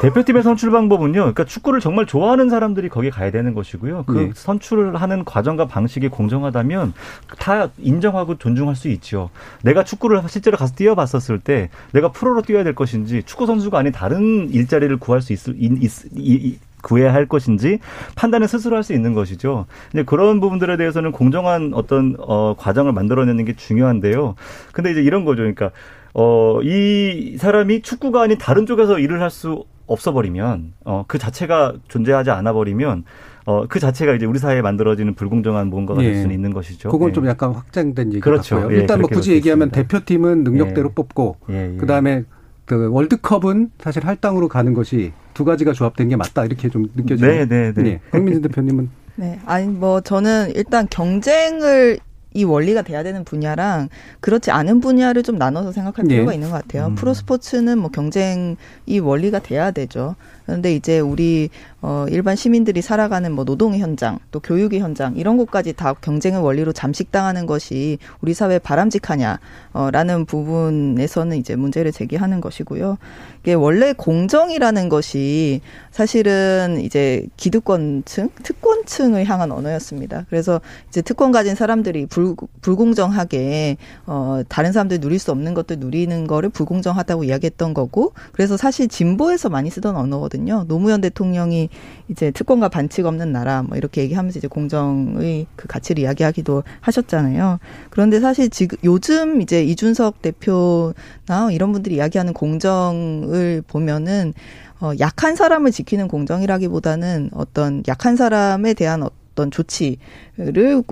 [0.00, 1.12] 대표팀의 선출 방법은요.
[1.12, 4.04] 그러니까 축구를 정말 좋아하는 사람들이 거기 가야 되는 것이고요.
[4.06, 4.30] 그 네.
[4.34, 6.92] 선출을 하는 과정과 방식이 공정하다면
[7.38, 9.30] 다 인정하고 존중할 수 있죠.
[9.62, 14.50] 내가 축구를 실제로 가서 뛰어봤었을 때 내가 프로로 뛰어야 될 것인지 축구 선수가 아닌 다른
[14.50, 15.72] 일자리를 구할 수 있을 있,
[16.14, 17.80] 있, 구해야 할 것인지
[18.14, 19.66] 판단을 스스로 할 수 있는 것이죠.
[19.90, 24.36] 근데 그런 부분들에 대해서는 공정한 어떤 어 과정을 만들어내는 게 중요한데요.
[24.72, 25.38] 근데 이제 이런 거죠.
[25.42, 25.70] 그러니까
[26.14, 31.74] 어 이 사람이 축구가 아닌 다른 쪽에서 일을 할 수 없어 버리면 어 그 자체가
[31.88, 33.04] 존재하지 않아 버리면
[33.46, 36.20] 어, 그 자체가 이제 우리 사회에 만들어지는 불공정한 뭔가가 될 예.
[36.20, 36.88] 수는 있는 것이죠.
[36.90, 37.12] 그건 예.
[37.12, 38.56] 좀 약간 확장된 얘기 그렇죠.
[38.56, 38.76] 같고요.
[38.76, 40.94] 예, 일단 뭐 굳이 얘기하면 대표팀은 능력대로 예.
[40.94, 41.76] 뽑고 예, 예.
[41.76, 42.24] 그다음에
[42.64, 47.30] 그 월드컵은 사실 할당으로 가는 것이 두 가지가 조합된 게 맞다 이렇게 좀 느껴져요.
[47.30, 47.82] 네, 네, 네.
[47.82, 48.00] 네.
[48.10, 51.98] 박민진 대표님은 네, 아니 뭐 저는 일단 경쟁을
[52.32, 56.36] 이 원리가 돼야 되는 분야랑 그렇지 않은 분야를 좀 나눠서 생각할 필요가 네.
[56.36, 56.86] 있는 것 같아요.
[56.86, 56.94] 음.
[56.94, 58.56] 프로 스포츠는 뭐 경쟁
[58.86, 60.16] 이 원리가 돼야 되죠.
[60.46, 61.50] 그런데 이제 우리
[61.82, 66.72] 어 일반 시민들이 살아가는 뭐 노동의 현장, 또 교육의 현장 이런 것까지 다 경쟁의 원리로
[66.72, 72.96] 잠식당하는 것이 우리 사회에 바람직하냐라는 부분에서는 이제 문제를 제기하는 것이고요.
[73.42, 80.26] 이게 원래 공정이라는 것이 사실은 이제 기득권층, 특권층을 향한 언어였습니다.
[80.28, 83.76] 그래서 이제 특권 가진 사람들이 불, 불공정하게
[84.06, 89.48] 어 다른 사람들이 누릴 수 없는 것들 누리는 거를 불공정하다고 이야기했던 거고 그래서 사실 진보에서
[89.48, 90.35] 많이 쓰던 언어거든요.
[90.44, 91.68] 노무현 대통령이
[92.08, 97.58] 이제 특권과 반칙 없는 나라 뭐 이렇게 얘기하면서 이제 공정의 그 가치를 이야기하기도 하셨잖아요.
[97.90, 104.34] 그런데 사실 지금 요즘 이제 이준석 대표나 이런 분들이 이야기하는 공정을 보면은
[104.80, 110.82] 어 약한 사람을 지키는 공정이라기보다는 어떤 약한 사람에 대한 어떤 조치를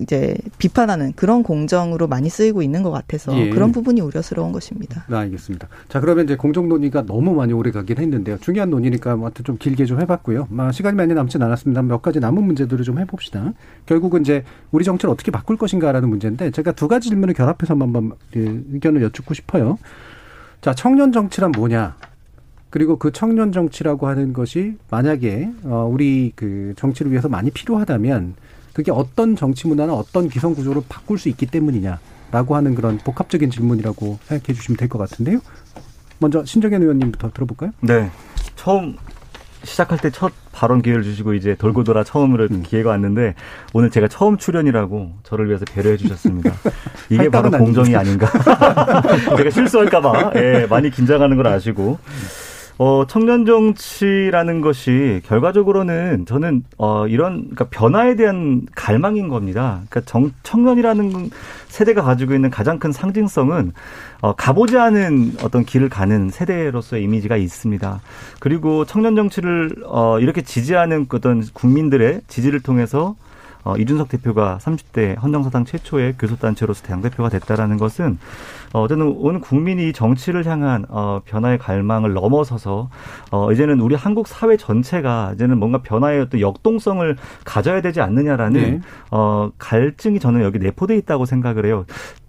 [0.00, 3.50] 이제 비판하는 그런 공정으로 많이 쓰이고 있는 것 같아서 예.
[3.50, 5.04] 그런 부분이 우려스러운 것입니다.
[5.08, 5.68] 네, 알겠습니다.
[5.88, 8.38] 자, 그러면 이제 공정 논의가 너무 많이 오래 가긴 했는데요.
[8.40, 10.48] 중요한 논의니까 뭐좀 길게 좀 해봤고요.
[10.58, 11.82] 아, 시간이 많이 남진 않았습니다.
[11.82, 13.52] 몇 가지 남은 문제들을 좀 해봅시다.
[13.86, 18.64] 결국은 이제 우리 정치를 어떻게 바꿀 것인가라는 문제인데 제가 두 가지 질문을 결합해서 한번 그
[18.72, 19.78] 의견을 여쭙고 싶어요.
[20.60, 21.96] 자, 청년 정치란 뭐냐?
[22.74, 28.34] 그리고 그 청년 정치라고 하는 것이 만약에 어 우리 그 정치를 위해서 많이 필요하다면
[28.72, 34.18] 그게 어떤 정치 문화나 어떤 기성 구조로 바꿀 수 있기 때문이냐라고 하는 그런 복합적인 질문이라고
[34.24, 35.38] 생각해 주시면 될 것 같은데요.
[36.18, 37.70] 먼저 신정현 의원님부터 들어볼까요?
[37.80, 38.10] 네.
[38.56, 38.96] 처음
[39.62, 42.64] 시작할 때 첫 발언 기회를 주시고 이제 돌고 돌아 처음으로 음.
[42.64, 43.36] 기회가 왔는데
[43.72, 46.52] 오늘 제가 처음 출연이라고 저를 위해서 배려해 주셨습니다.
[47.08, 48.26] 이게 바로 공정이 아닌가.
[49.36, 51.98] 제가 실수할까봐 예, 많이 긴장하는 걸 아시고
[52.76, 59.82] 어, 청년 정치라는 것이 결과적으로는 저는 어, 이런 그러니까 변화에 대한 갈망인 겁니다.
[59.88, 61.30] 그러니까 정, 청년이라는
[61.68, 63.72] 세대가 가지고 있는 가장 큰 상징성은
[64.22, 68.00] 어, 가보지 않은 어떤 길을 가는 세대로서의 이미지가 있습니다.
[68.40, 73.14] 그리고 청년 정치를 어, 이렇게 지지하는 어떤 국민들의 지지를 통해서
[73.64, 78.18] 어, 이준석 대표가 30대 헌정사당 최초의 교섭단체로서 당대표가 됐다라는 것은
[78.74, 82.90] 어, 저는 온 국민이 정치를 향한 어, 변화의 갈망을 넘어서서
[83.30, 88.80] 어, 이제는 우리 한국 사회 전체가 이제는 뭔가 변화의 어떤 역동성을 가져야 되지 않느냐라는 네.
[89.12, 91.86] 어, 갈증이 저는 여기 내포돼 있다고 생각을 해요.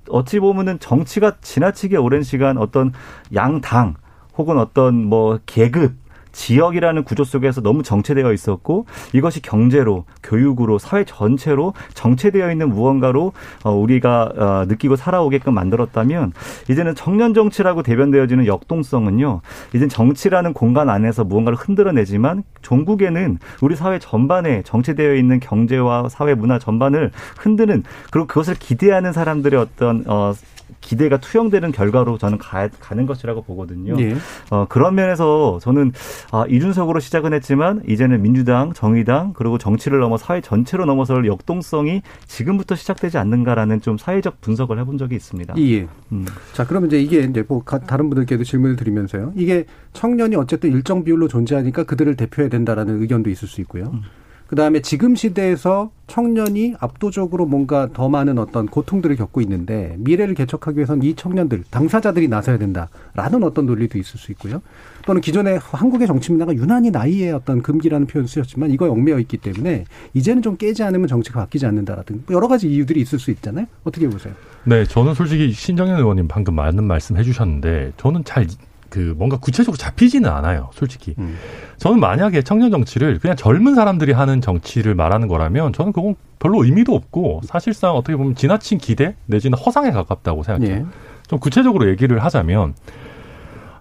[0.08, 2.93] 어찌 보면은 정치가 지나치게 오랜 시간 어떤
[3.34, 3.96] 양당
[4.38, 5.93] 혹은 어떤 뭐 계급
[6.36, 13.31] 지역이라는 구조 속에서 너무 정체되어 있었고 이것이 경제로 교육으로 사회 전체로 정체되어 있는 무언가로
[13.63, 16.33] 어, 우리가 어, 느끼고 살아오게끔 만들었다면
[16.69, 19.41] 이제는 청년 정치라고 대변되어지는 역동성은요.
[19.73, 26.59] 이제 정치라는 공간 안에서 무언가를 흔들어내지만 종국에는 우리 사회 전반에 정체되어 있는 경제와 사회 문화
[26.59, 30.33] 전반을 흔드는 그리고 그것을 기대하는 사람들의 어떤 어
[30.82, 33.95] 기대가 투영되는 결과로 저는 가, 는 것이라고 보거든요.
[33.95, 34.16] 네.
[34.49, 35.91] 어, 그런 면에서 저는
[36.32, 42.76] 아, 이준석으로 시작은 했지만 이제는 민주당, 정의당 그리고 정치를 넘어 사회 전체로 넘어설 역동성이 지금부터
[42.76, 45.55] 시작되지 않는가라는 좀 사회적 분석을 해본 적이 있습니다.
[45.57, 45.88] 예.
[46.11, 46.26] 음.
[46.53, 49.34] 자, 그러면 이제 이게 이제 뭐 다른 분들께도 질문을 드리면서요.
[49.36, 53.86] 이게 청년이 어쨌든 일정 비율로 존재하니까 그들을 대표해야 된다라는 의견도 있을 수 있고요.
[53.93, 54.01] 음.
[54.48, 60.78] 그 다음에 지금 시대에서 청년이 압도적으로 뭔가 더 많은 어떤 고통들을 겪고 있는데 미래를 개척하기
[60.78, 64.62] 위해서는 이 청년들, 당사자들이 나서야 된다라는 어떤 논리도 있을 수 있고요.
[65.06, 69.38] 또는 기존에 한국의 정치 문화가 유난히 나이의 어떤 금기라는 표현 을 쓰였지만 이거 얽매여 있기
[69.38, 73.66] 때문에 이제는 좀 깨지 않으면 정치가 바뀌지 않는다라든 여러 가지 이유들이 있을 수 있잖아요.
[73.84, 74.34] 어떻게 보세요?
[74.64, 78.48] 네, 저는 솔직히 신정현 의원님 방금 맞는 말씀 해주셨는데 저는 잘
[78.96, 81.16] 그 뭔가 구체적으로 잡히지는 않아요, 솔직히.
[81.18, 81.36] 음.
[81.80, 86.96] 저는 만약에 청년 정치를 그냥 젊은 사람들이 하는 정치를 말하는 거라면 저는 그건 별로 의미도
[86.96, 90.76] 없고 사실상 어떻게 보면 지나친 기대 내지는 허상에 가깝다고 생각해요.
[90.78, 90.86] 예.
[91.28, 92.74] 좀 구체적으로 얘기를 하자면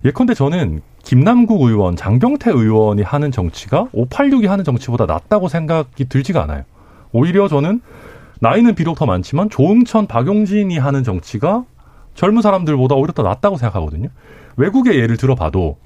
[0.04, 6.64] 예컨대 저는 김남국 의원, 장경태 의원이 하는 정치가 586이 하는 정치보다 낫다고 생각이 들지가 않아요.
[7.12, 7.82] 오히려 저는
[8.40, 11.64] 나이는 비록 더 많지만 조응천, 박용진이 하는 정치가
[12.16, 14.08] 젊은 사람들보다 오히려 더 낫다고 생각하거든요.
[14.56, 15.78] 외국의 예를 들어봐도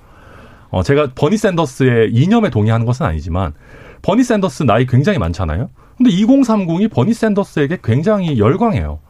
[0.70, 3.54] 어, 제가 버니 샌더스의 이념에 동의하는 것은 아니지만
[4.02, 5.70] 버니 샌더스 나이 굉장히 많잖아요.
[5.96, 9.00] 근데 2030이 버니 샌더스에게 굉장히 열광해요.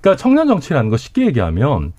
[0.00, 1.92] 그러니까 청년 정치라는 거 쉽게 얘기하면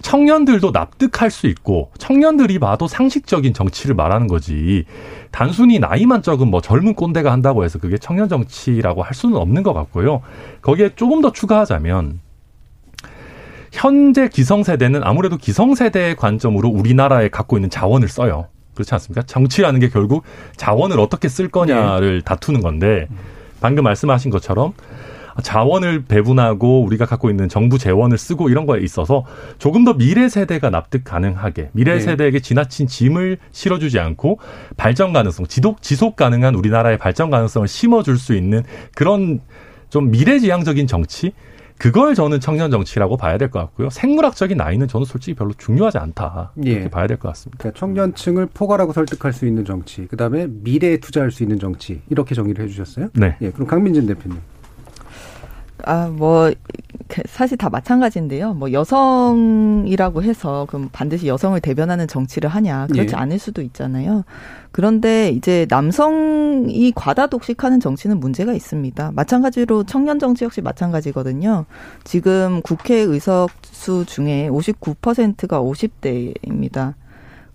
[0.00, 4.84] 청년들도 납득할 수 있고 청년들이 봐도 상식적인 정치를 말하는 거지
[5.30, 9.74] 단순히 나이만 적은 뭐 젊은 꼰대가 한다고 해서 그게 청년 정치라고 할 수는 없는 것
[9.74, 10.22] 같고요.
[10.62, 12.20] 거기에 조금 더 추가하자면
[13.72, 18.48] 현재 기성세대는 아무래도 기성세대의 관점으로 우리나라에 갖고 있는 자원을 써요.
[18.74, 19.22] 그렇지 않습니까?
[19.22, 20.24] 정치라는 게 결국
[20.56, 22.24] 자원을 어떻게 쓸 거냐를 네.
[22.24, 23.08] 다투는 건데
[23.60, 24.72] 방금 말씀하신 것처럼
[25.42, 29.24] 자원을 배분하고 우리가 갖고 있는 정부 재원을 쓰고 이런 거에 있어서
[29.58, 32.00] 조금 더 미래 세대가 납득 가능하게 미래 네.
[32.00, 34.38] 세대에게 지나친 짐을 실어주지 않고
[34.76, 38.62] 발전 가능성, 지속 지속 가능한 우리나라의 발전 가능성을 심어줄 수 있는
[38.94, 39.40] 그런
[39.88, 41.32] 좀 미래지향적인 정치
[41.78, 43.90] 그걸 저는 청년 정치라고 봐야 될 것 같고요.
[43.90, 46.52] 생물학적인 나이는 저는 솔직히 별로 중요하지 않다.
[46.56, 46.88] 이렇게 예.
[46.88, 47.58] 봐야 될 것 같습니다.
[47.58, 52.34] 그러니까 청년층을 포괄하고 설득할 수 있는 정치, 그 다음에 미래에 투자할 수 있는 정치 이렇게
[52.34, 53.08] 정의를 해주셨어요.
[53.14, 53.36] 네.
[53.42, 54.38] 예, 그럼 강민진 대표님.
[55.84, 56.52] 아, 뭐,
[57.26, 58.54] 사실 다 마찬가지인데요.
[58.54, 62.86] 뭐, 여성이라고 해서, 그럼 반드시 여성을 대변하는 정치를 하냐.
[62.90, 63.18] 그렇지 예.
[63.18, 64.24] 않을 수도 있잖아요.
[64.70, 69.12] 그런데 이제 남성이 과다 독식하는 정치는 문제가 있습니다.
[69.12, 71.66] 마찬가지로 청년 정치 역시 마찬가지거든요.
[72.04, 76.94] 지금 국회 의석 수 중에 59%가 50대입니다.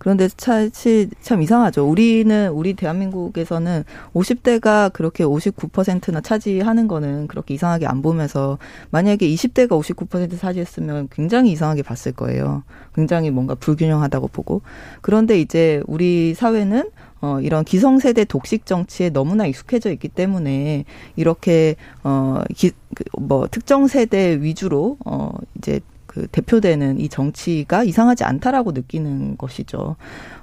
[0.08, 1.86] 그런데 사실 참 이상하죠.
[1.86, 3.84] 우리는 우리 대한민국에서는
[4.14, 8.56] 50대가 그렇게 59%나 차지하는 거는 그렇게 이상하게 안 보면서
[8.88, 12.62] 만약에 20대가 59% 차지했으면 굉장히 이상하게 봤을 거예요.
[12.94, 14.62] 굉장히 뭔가 불균형하다고 보고.
[15.02, 16.88] 그런데 이제 우리 사회는
[17.20, 20.86] 어, 이런 기성세대 독식 정치에 너무나 익숙해져 있기 때문에
[21.16, 25.80] 이렇게 어, 기, 그, 뭐 특정 세대 위주로 어, 이제
[26.18, 29.96] 그 대표되는 이 정치가 이상하지 않다라고 느끼는 것이죠.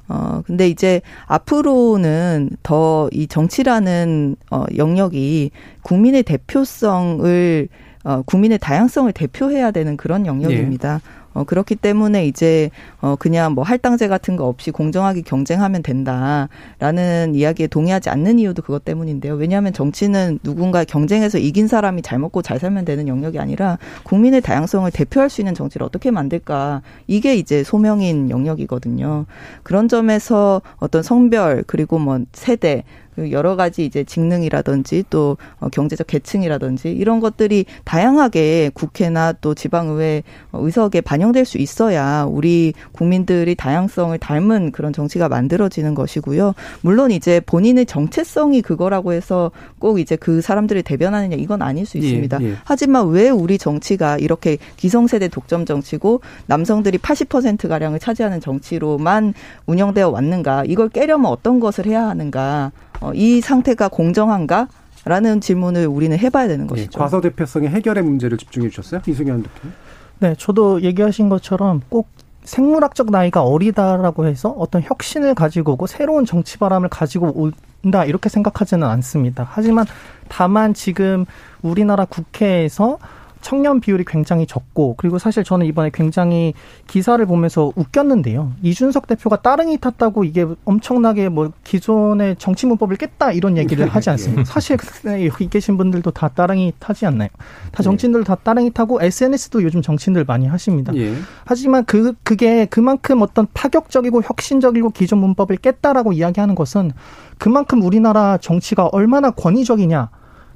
[0.07, 5.51] 어, 근데 이제 앞으로는 더 이 정치라는 어, 영역이
[5.83, 7.67] 국민의 대표성을
[8.03, 11.01] 어, 국민의 다양성을 대표해야 되는 그런 영역입니다.
[11.03, 11.24] 예.
[11.35, 12.71] 어, 그렇기 때문에 이제
[13.01, 18.85] 어, 그냥 뭐 할당제 같은 거 없이 공정하게 경쟁하면 된다라는 이야기에 동의하지 않는 이유도 그것
[18.85, 19.35] 때문인데요.
[19.35, 24.89] 왜냐하면 정치는 누군가 경쟁해서 이긴 사람이 잘 먹고 잘 살면 되는 영역이 아니라 국민의 다양성을
[24.91, 29.25] 대표할 수 있는 정치를 어떻게 만들까 이게 이제 소명인 영역이거든요.
[29.63, 32.85] 그런 점에서 어떤 성별 그리고 뭐 세대 그
[33.31, 41.01] 여러 가지 이제 직능이라든지 또 어, 경제적 계층이라든지 이런 것들이 다양하게 국회나 또 지방의회 의석에
[41.01, 46.53] 반영될 수 있어야 우리 국민들이 다양성을 닮은 그런 정치가 만들어지는 것이고요.
[46.81, 52.01] 물론 이제 본인의 정체성이 그거라고 해서 꼭 이제 그 사람들을 대변하느냐 이건 아닐 수 예,
[52.01, 52.39] 있습니다.
[52.41, 52.55] 예, 예.
[52.63, 59.33] 하지만 왜 우리 정치가 이렇게 기성세대 독점 정치고 남성들이 80% 가량을 차지하는 정치로만
[59.65, 60.63] 운영되어 왔는가?
[60.65, 62.71] 이걸 깨려면 어떤 것을 해야 하는가?
[63.01, 64.67] 어, 이 상태가 공정한가?
[65.07, 66.89] 라는 질문을 우리는 해봐야 되는 예, 것이죠.
[66.95, 69.69] 예, 과서 대표성의 해결의 문제를 집중해 주셨어요, 이승현 대표.
[70.17, 72.07] 네, 저도 얘기하신 것처럼 꼭
[72.43, 77.51] 생물학적 나이가 어리다라고 해서 어떤 혁신을 가지고 오고 새로운 정치 바람을 가지고
[77.83, 79.47] 온다 이렇게 생각하지는 않습니다.
[79.49, 79.85] 하지만
[80.27, 81.25] 다만 지금
[81.61, 82.97] 우리나라 국회에서
[83.45, 86.55] 청년 비율이 굉장히 적고 그리고 사실 저는 이번에 굉장히
[86.87, 88.53] 기사를 보면서 웃겼는데요.
[88.63, 94.41] 이준석 대표가 따릉이 탔다고 이게 엄청나게 뭐 기존의 정치 문법을 깼다 이런 얘기를 하지 않습니다.
[94.41, 94.45] 예.
[94.45, 94.77] 사실
[95.23, 97.29] 여기 계신 분들도 다 따릉이 타지 않나요?
[97.71, 97.83] 다 예.
[97.83, 100.91] 정치인들 다 따릉이 타고 SNS도 요즘 정치인들 많이 하십니다.
[100.95, 101.13] 예.
[101.45, 106.93] 하지만 그 그게 그만큼 어떤 파격적이고 혁신적이고 기존 문법을 깼다라고 이야기하는 것은
[107.37, 110.09] 그만큼 우리나라 정치가 얼마나 권위적이냐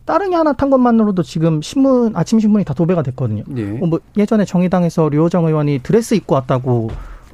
[0.10, 3.43] 따릉이 하나 탄 것만으로도 지금 신문 아침 신문이 다 도배가 됐거든요.
[3.57, 3.78] 예.
[3.80, 6.89] 어, 뭐 예전에 정의당에서 류호정 의원이 드레스 입고 왔다고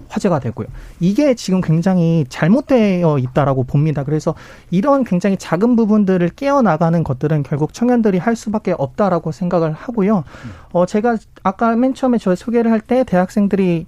[0.10, 0.68] 화제가 되고요.
[1.00, 4.04] 이게 지금 굉장히 잘못되어 있다라고 봅니다.
[4.04, 4.36] 그래서
[4.72, 10.26] 이런 굉장히 작은 부분들을 깨어나가는 것들은 결국 청년들이 할 수밖에 없다라고 생각을 하고요.
[10.74, 13.86] 어, 제가 아까 맨 처음에 저 소개를 할 때 대학생들이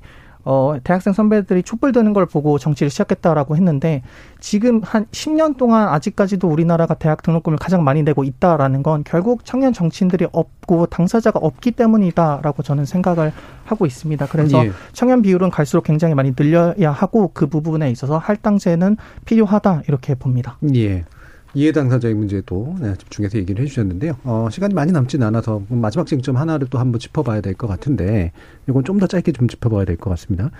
[0.49, 4.01] 어, 대학생 선배들이 촛불 드는 걸 보고 정치를 시작했다라고 했는데
[4.39, 9.73] 지금 한 10년 동안 아직까지도 우리나라가 대학 등록금을 가장 많이 내고 있다라는 건 결국 청년
[9.73, 13.33] 정치인들이 없고 당사자가 없기 때문이다라고 저는 생각을
[13.65, 14.25] 하고 있습니다.
[14.27, 14.71] 그래서 예.
[14.93, 18.95] 청년 비율은 갈수록 굉장히 많이 늘려야 하고 그 부분에 있어서 할당제는
[19.25, 20.57] 필요하다 이렇게 봅니다.
[20.73, 21.03] 예.
[21.57, 24.17] 이해 당사자의 문제도 네, 집중해서 얘기를 해주셨는데요.
[24.23, 28.31] 어, 시간이 많이 남진 않아서 마지막 쟁점 하나를 또 한번 짚어봐야 될 것 같은데
[28.69, 30.51] 이건 좀 더 짧게 좀 짚어봐야 될 것 같습니다.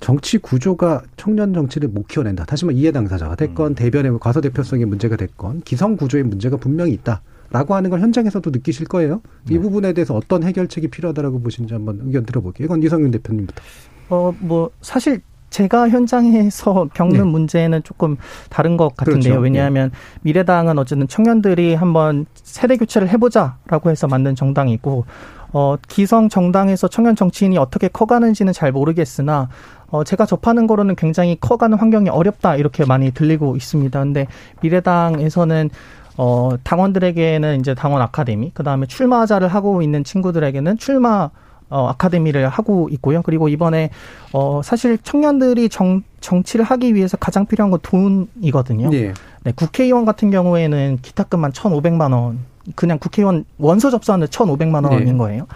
[0.00, 2.46] 정치 구조가 청년 정치를 못 키워낸다.
[2.46, 3.74] 다시 말해 이해 당사자가 됐건 음.
[3.74, 7.20] 대변의 과서 대표성의 문제가 됐건 기성 구조의 문제가 분명히 있다.
[7.50, 9.20] 라고 하는 걸 현장에서도 느끼실 거예요.
[9.46, 9.54] 네.
[9.54, 12.64] 이 부분에 대해서 어떤 해결책이 필요하다라고 보시는지 한번 의견 들어볼게요.
[12.64, 13.62] 이건 이성윤 대표님부터.
[14.08, 15.20] 어, 뭐, 사실
[15.54, 17.22] 제가 현장에서 겪는 네.
[17.22, 18.16] 문제는 조금
[18.50, 19.34] 다른 것 같은데요.
[19.34, 19.40] 그렇죠.
[19.40, 19.96] 왜냐하면 네.
[20.22, 25.04] 미래당은 어쨌든 청년들이 한번 세대 교체를 해보자라고 해서 만든 정당이고,
[25.52, 29.48] 어, 기성 정당에서 청년 정치인이 어떻게 커가는지는 잘 모르겠으나,
[29.90, 33.96] 어, 제가 접하는 거로는 굉장히 커가는 환경이 어렵다 이렇게 많이 들리고 있습니다.
[34.00, 34.26] 근데
[34.60, 35.70] 미래당에서는
[36.16, 41.30] 어, 당원들에게는 이제 당원 아카데미, 그 다음에 출마자를 하고 있는 친구들에게는 출마
[41.70, 43.22] 어, 아카데미를 하고 있고요.
[43.22, 43.90] 그리고 이번에
[44.32, 48.90] 어, 사실 청년들이 정, 정치를 하기 위해서 가장 필요한 건 돈이거든요.
[48.90, 49.12] 네.
[49.42, 52.40] 네, 국회의원 같은 경우에는 기탁금만 천오백만 원
[52.74, 55.16] 그냥 국회의원 원서 접수하는데 1,500만 원인 네.
[55.16, 55.46] 거예요.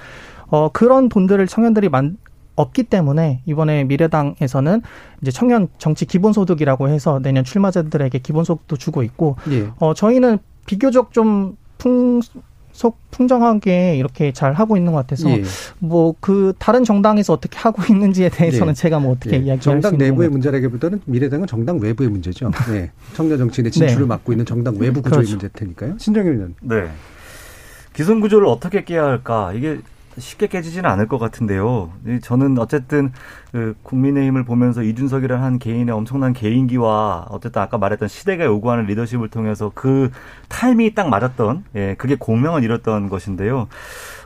[0.49, 2.17] 어, 그런 돈들을 청년들이 만,
[2.57, 4.83] 없기 때문에 이번에 미래당에서는
[5.23, 9.69] 이제 청년 정치 기본소득이라고 해서 내년 출마자들에게 기본소득도 주고 있고, 예.
[9.79, 12.21] 어, 저희는 비교적 좀 풍,
[12.79, 15.43] 속 풍정하게 이렇게 잘 하고 있는 것 같아서 예.
[15.81, 18.74] 뭐그 다른 정당에서 어떻게 하고 있는지에 대해서는 예.
[18.74, 19.39] 제가 뭐 어떻게 예.
[19.39, 22.53] 이야기할 정당 내부의 문제라기보다는 미래당은 정당 외부의 문제죠.
[22.70, 22.93] 네.
[23.14, 24.07] 청년 정치인의 진출을 네.
[24.07, 25.33] 막고 있는 정당 외부 구조의 그렇죠.
[25.33, 25.95] 문제 테니까요.
[25.99, 26.55] 신정일 의원.
[26.61, 26.89] 네.
[27.95, 29.53] 기성 구조를 어떻게 깨야 할까?
[29.57, 29.81] 이게
[30.19, 31.91] 쉽게 깨지지는 않을 것 같은데요.
[32.23, 33.12] 저는 어쨌든
[33.53, 39.73] 그 국민의힘을 보면서 이준석이라는 한 개인의 엄청난 개인기와 어쨌든 아까 말했던 시대가 요구하는 리더십을 통해서
[39.75, 40.11] 그
[40.49, 43.69] 타이밍이 딱 맞았던 예, 그게 공명을 이뤘던 것인데요.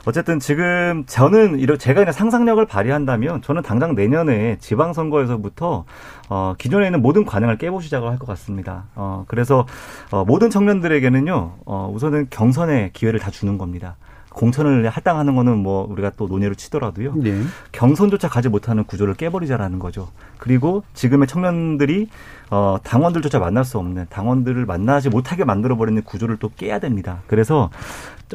[0.05, 5.85] 어쨌든 지금 저는 이런 제가 그냥 상상력을 발휘한다면 저는 당장 내년에 지방선거에서부터
[6.29, 8.85] 어, 기존에 있는 모든 관행을 깨보시 작을 할것 같습니다.
[8.95, 9.65] 어, 그래서
[10.11, 13.95] 어, 모든 청년들에게는요, 어, 우선은 경선의 기회를 다 주는 겁니다.
[14.33, 17.13] 공천을 할당하는 거는 뭐 우리가 또 논의를 치더라도요.
[17.15, 17.41] 네.
[17.71, 20.09] 경선조차 가지 못하는 구조를 깨버리자라는 거죠.
[20.37, 22.09] 그리고 지금의 청년들이
[22.49, 27.21] 어 당원들조차 만날 수 없는 당원들을 만나지 못하게 만들어 버리는 구조를 또 깨야 됩니다.
[27.27, 27.69] 그래서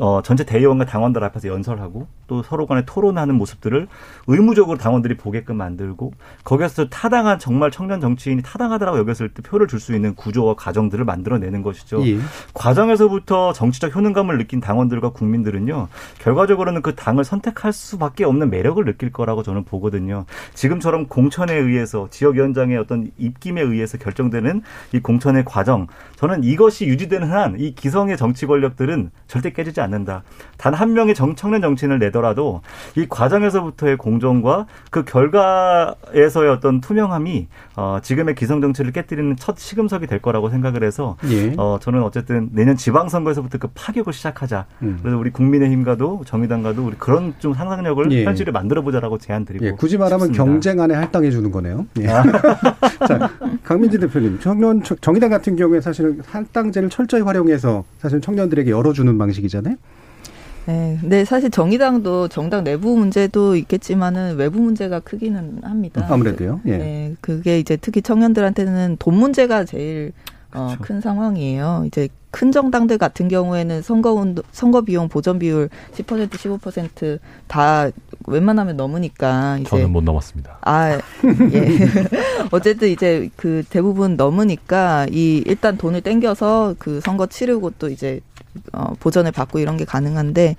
[0.00, 3.88] 어, 전체 대의원과 당원들 앞에서 연설하고 또 서로 간에 토론하는 모습들을
[4.26, 6.12] 의무적으로 당원들이 보게끔 만들고
[6.44, 11.62] 거기에서 타당한 정말 청년 정치인이 타당하다라고 여겼을 때 표를 줄 수 있는 구조와 과정들을 만들어내는
[11.62, 12.04] 것이죠.
[12.06, 12.18] 예.
[12.52, 15.88] 과정에서부터 정치적 효능감을 느낀 당원들과 국민들은요.
[16.18, 20.26] 결과적으로는 그 당을 선택할 수밖에 없는 매력을 느낄 거라고 저는 보거든요.
[20.54, 24.62] 지금처럼 공천에 의해서 지역위원장의 어떤 입김에 의해서 결정되는
[24.92, 25.86] 이 공천의 과정
[26.16, 30.22] 저는 이것이 유지되는 한 이 기성의 정치 권력들은 절대 깨지지 않 않는다.
[30.56, 32.60] 단 한 명의 정, 청년 정치인을 내더라도
[32.94, 40.20] 이 과정에서부터의 공정과 그 결과에서의 어떤 투명함이 어, 지금의 기성 정치를 깨뜨리는 첫 시금석이 될
[40.20, 41.52] 거라고 생각을 해서 예.
[41.56, 44.66] 어, 저는 어쨌든 내년 지방선거에서부터 그 파격을 시작하자.
[44.82, 44.98] 음.
[45.02, 48.24] 그래서 우리 국민의힘과도 정의당과도 우리 그런 좀 상상력을 예.
[48.24, 49.70] 현실을 만들어 보자라고 제안 드리고 예.
[49.72, 50.44] 굳이 말하면 싶습니다.
[50.44, 51.86] 경쟁 안에 할당해 주는 거네요.
[52.00, 52.08] 예.
[52.08, 52.22] 아.
[53.08, 53.30] 자,
[53.64, 59.74] 강민지 대표님, 청년 정의당 같은 경우에 사실은 할당제를 철저히 활용해서 사실 청년들에게 열어주는 방식이잖아요.
[60.68, 66.06] 네, 근데 사실 정의당도 정당 내부 문제도 있겠지만은 외부 문제가 크기는 합니다.
[66.10, 66.60] 아무래도요.
[66.66, 66.76] 예.
[66.76, 70.12] 네, 그게 이제 특히 청년들한테는 돈 문제가 제일
[70.52, 70.74] 어.
[70.80, 71.84] 큰 상황이에요.
[71.86, 77.90] 이제 큰 정당들 같은 경우에는 선거 운동, 선거 비용 보전 비율 10% 15%다
[78.26, 80.58] 웬만하면 넘으니까 이제 저는 못 넘었습니다.
[80.60, 81.00] 아, 예.
[82.52, 88.20] 어쨌든 이제 그 대부분 넘으니까 이 일단 돈을 땡겨서 그 선거 치르고 또 이제
[88.72, 90.56] 어, 보전을 받고 이런 게 가능한데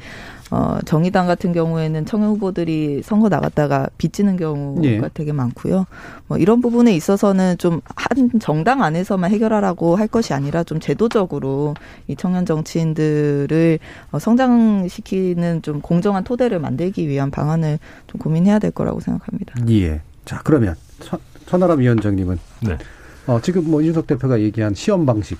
[0.52, 5.02] 어, 정의당 같은 경우에는 청년 후보들이 선거 나갔다가 빚지는 경우가 예.
[5.14, 5.86] 되게 많고요.
[6.28, 11.76] 뭐 이런 부분에 있어서는 좀 한 정당 안에서만 해결하라고 할 것이 아니라 좀 제도적으로
[12.08, 13.80] 이 청년 정치인들을
[14.12, 19.56] 어, 성장시키는 좀 공정한 토대를 만들기 위한 방안을 좀 고민해야 될 거라고 생각합니다.
[19.70, 20.02] 예.
[20.26, 22.78] 자, 그러면 천, 천하람 위원장님은 네.
[23.28, 25.38] 어, 지금 뭐 윤석 대표가 얘기한 시험 방식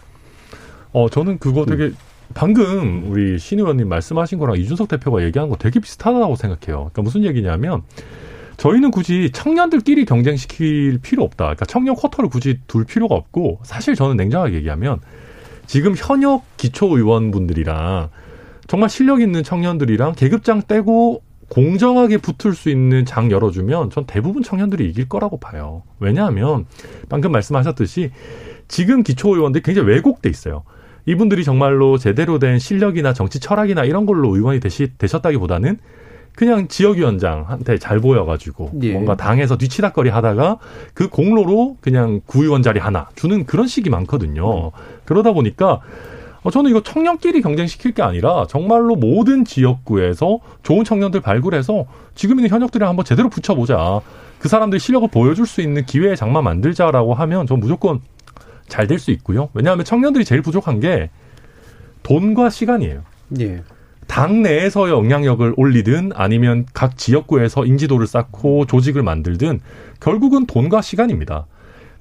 [0.92, 1.96] 어, 저는 그거 되게 음.
[2.34, 6.78] 방금 우리 신 의원님 말씀하신 거랑 이준석 대표가 얘기한 거 되게 비슷하다고 생각해요.
[6.78, 7.82] 그러니까 무슨 얘기냐면
[8.58, 11.46] 저희는 굳이 청년들끼리 경쟁시킬 필요 없다.
[11.46, 15.00] 그러니까 청년 쿼터를 굳이 둘 필요가 없고 사실 저는 냉정하게 얘기하면
[15.66, 18.10] 지금 현역 기초 의원분들이랑
[18.68, 24.88] 정말 실력 있는 청년들이랑 계급장 떼고 공정하게 붙을 수 있는 장 열어주면 전 대부분 청년들이
[24.90, 25.84] 이길 거라고 봐요.
[26.00, 26.66] 왜냐하면
[27.08, 28.12] 방금 말씀하셨듯이
[28.68, 30.64] 지금 기초 의원들이 굉장히 왜곡돼 있어요.
[31.10, 35.80] 이분들이 정말로 제대로 된 실력이나 정치 철학이나 이런 걸로 의원이 되시, 되셨다기보다는
[36.36, 38.94] 그냥 지역위원장한테 잘 보여가지고 예.
[38.94, 40.60] 뭔가 당에서 뒤치다거리 하다가
[40.94, 44.68] 그 공로로 그냥 구의원 자리 하나 주는 그런 식이 많거든요.
[44.68, 44.72] 음.
[45.06, 45.82] 그러다 보니까
[46.44, 52.52] 어, 저는 이거 청년끼리 경쟁시킬 게 아니라 정말로 모든 지역구에서 좋은 청년들 발굴해서 지금 있는
[52.52, 54.00] 현역들이랑 한번 제대로 붙여보자.
[54.38, 58.00] 그 사람들 실력을 보여줄 수 있는 기회의 장만 만들자라고 하면 전 무조건
[58.70, 59.50] 잘 될 수 있고요.
[59.54, 61.10] 왜냐하면 청년들이 제일 부족한 게
[62.04, 63.04] 돈과 시간이에요.
[63.42, 63.62] 예.
[64.08, 69.60] 당 내에서의 영향력을 올리든 아니면 각 지역구에서 인지도를 쌓고 조직을 만들든
[70.00, 71.46] 결국은 돈과 시간입니다.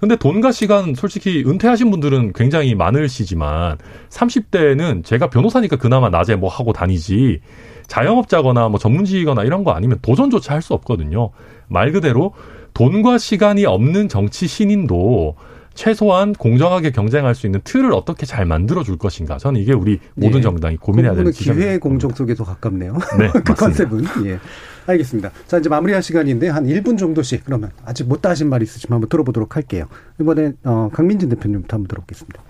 [0.01, 3.79] 근데 돈과 시간 솔직히 은퇴하신 분들은 굉장히 많으시지만
[4.11, 7.41] 30대는 제가 변호사니까 그나마 낮에 뭐 하고 다니지
[7.89, 11.31] 자영업자거나 뭐 전문직이거나 이런 거 아니면 도전조차 할 수 없거든요.
[11.67, 12.33] 말 그대로
[12.75, 15.35] 돈과 시간이 없는 정치 신인도
[15.79, 19.39] 최소한 공정하게 경쟁할 수 있는 틀을 어떻게 잘 만들어 줄 것인가.
[19.39, 20.41] 저는 이게 우리 모든 네.
[20.41, 22.99] 정당이 고민해야 되는 기회 공정 속에서 가깝네요.
[23.17, 24.05] 네, 그 컨셉은.
[24.25, 24.41] 예.
[24.87, 25.31] 알겠습니다.
[25.47, 29.09] 자, 이제 마무리할 시간인데 한 1분 정도씩 그러면 아직 못 다 하신 말 있으시면 한번
[29.09, 29.85] 들어보도록 할게요.
[30.21, 32.43] 이번에 어, 강민진 대표님부터 한번 들어보겠습니다.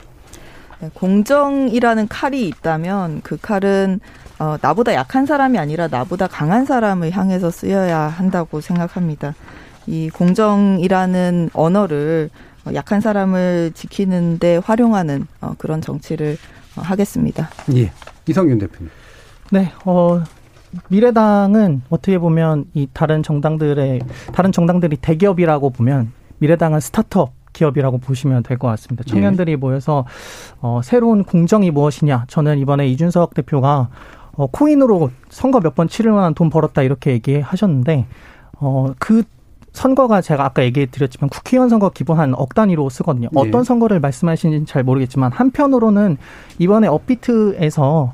[0.80, 4.00] 네, 공정이라는 칼이 있다면 그 칼은
[4.38, 9.34] 어, 나보다 약한 사람이 아니라 나보다 강한 사람을 향해서 쓰여야 한다고 생각합니다.
[9.86, 16.36] 이 공정이라는 언어를 어, 약한 사람을 지키는데 활용하는 어, 그런 정치를
[16.76, 17.48] 어, 하겠습니다.
[17.74, 17.90] 예.
[18.28, 18.90] 이성윤 대표님.
[19.50, 20.22] 네, 어,
[20.88, 24.00] 미래당은 어떻게 보면 이 다른 정당들의
[24.32, 29.04] 다른 정당들이 대기업이라고 보면 미래당은 스타트업 기업이라고 보시면 될 것 같습니다.
[29.04, 29.56] 청년들이 예.
[29.56, 30.04] 모여서
[30.60, 32.26] 어, 새로운 공정이 무엇이냐.
[32.28, 33.88] 저는 이번에 이준석 대표가
[34.32, 38.06] 어, 코인으로 선거 몇 번 치를 만한 돈 벌었다 이렇게 얘기하셨는데
[38.60, 39.22] 어, 그
[39.78, 43.28] 선거가 제가 아까 얘기해 드렸지만 국회의원 선거 기본 한 억 단위로 쓰거든요.
[43.32, 43.40] 네.
[43.40, 46.18] 어떤 선거를 말씀하시는지 잘 모르겠지만 한편으로는
[46.58, 48.12] 이번에 업비트에서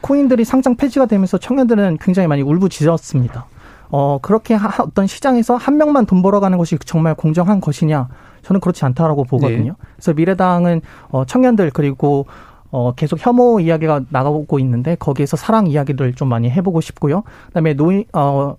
[0.00, 3.46] 코인들이 상장 폐지가 되면서 청년들은 굉장히 많이 울부짖었습니다.
[3.90, 8.08] 어, 그렇게 하, 어떤 시장에서 한 명만 돈 벌어가는 것이 정말 공정한 것이냐?
[8.42, 9.72] 저는 그렇지 않다라고 보거든요.
[9.72, 9.88] 네.
[9.96, 12.26] 그래서 미래당은 어, 청년들 그리고
[12.70, 17.22] 어, 계속 혐오 이야기가 나가고 있는데 거기에서 사랑 이야기를 좀 많이 해보고 싶고요.
[17.46, 18.56] 그다음에 노인 어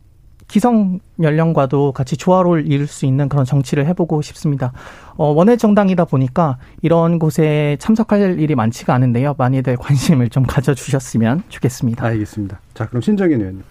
[0.48, 4.74] 기성 연령과도 같이 조화를 이룰 수 있는 그런 정치를 해보고 싶습니다.
[5.18, 9.36] 어, 원외 정당이다 보니까 이런 곳에 참석할 일이 많지가 않은데요.
[9.38, 12.06] 많이들 관심을 좀 가져주셨으면 좋겠습니다.
[12.06, 12.60] 알겠습니다.
[12.74, 13.64] 자, 그럼 신정현 의원님.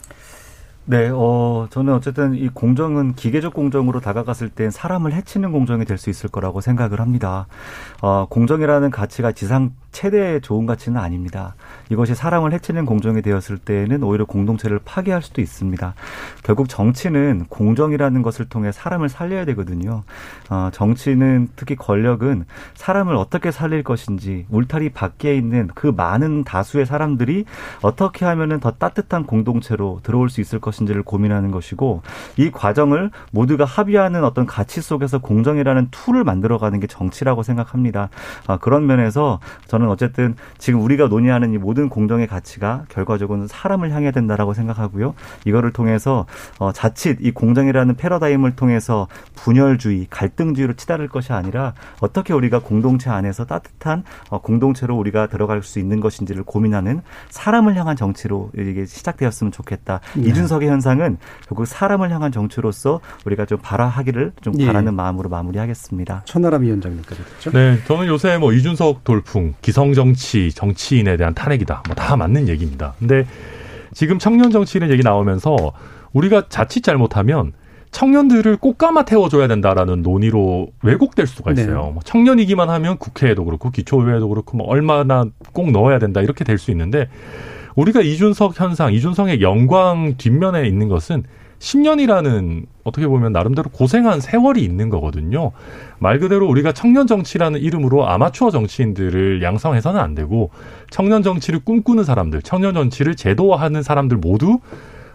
[0.87, 6.11] 네, 어, 저는 어쨌든 이 공정은 기계적 공정으로 다가갔을 땐 사람을 해치는 공정이 될 수
[6.11, 7.47] 있을 거라고 생각을 합니다.
[8.03, 11.55] 어, 공정이라는 가치가 지상 최대 좋은 가치는 아닙니다.
[11.89, 15.95] 이것이 사람을 해치는 공정이 되었을 때에는 오히려 공동체를 파괴할 수도 있습니다.
[16.43, 20.03] 결국 정치는 공정이라는 것을 통해 사람을 살려야 되거든요.
[20.51, 27.47] 어, 정치는 특히 권력은 사람을 어떻게 살릴 것인지 울타리 밖에 있는 그 많은 다수의 사람들이
[27.81, 32.03] 어떻게 하면은 더 따뜻한 공동체로 들어올 수 있을 것 인지를 고민하는 것이고
[32.37, 38.09] 이 과정을 모두가 합의하는 어떤 가치 속에서 공정이라는 tool을 만들어가는 게 정치라고 생각합니다.
[38.49, 43.93] 어, 그런 면에서 저는 저는 어쨌든 지금 우리가 논의하는 이 모든 공정의 가치가 결과적으로는 사람을
[43.93, 45.15] 향해야 된다라고 생각하고요.
[45.45, 46.27] 이거를 통해서
[46.59, 53.45] 어, 자칫 이 공정이라는 패러다임을 통해서 분열주의, 갈등주의로 치달을 것이 아니라 어떻게 우리가 공동체 안에서
[53.45, 60.01] 따뜻한 어, 공동체로 우리가 들어갈 수 있는 것인지를 고민하는 사람을 향한 정치로 이게 시작되었으면 좋겠다.
[60.15, 60.29] 네.
[60.29, 64.67] 이준석의 현상은 결국 사람을 향한 정치로서 우리가 좀 발화하기를 좀 예.
[64.67, 66.23] 바라는 마음으로 마무리하겠습니다.
[66.25, 67.51] 천하람 위원장님까지 됐죠?
[67.53, 71.83] 네, 저는 요새 뭐 이준석 돌풍, 기 기성 정치, 정치인에 대한 탄핵이다.
[71.89, 72.95] 뭐 다 맞는 얘기입니다.
[73.01, 73.27] 근데
[73.93, 75.57] 지금 청년 정치인 얘기 나오면서
[76.13, 77.53] 우리가 자칫 잘못하면
[77.91, 81.67] 청년들을 꽃가마 태워줘야 된다라는 논의로 왜곡될 수가 있어요.
[81.87, 81.91] 네.
[81.93, 86.71] 뭐 청년이기만 하면 국회에도 그렇고 기초의회도 그렇고 뭐 얼마나 꼭 넣어야 된다 이렇게 될 수
[86.71, 87.09] 있는데
[87.75, 91.25] 우리가 이준석 현상, 이준석의 영광 뒷면에 있는 것은
[91.59, 95.53] 10년이라는 어떻게 보면 나름대로 고생한 세월이 있는 거거든요.
[95.99, 100.51] 말 그대로 우리가 청년 정치라는 이름으로 아마추어 정치인들을 양성해서는 안 되고
[100.91, 104.59] 청년 정치를 꿈꾸는 사람들, 청년 정치를 제도화하는 사람들 모두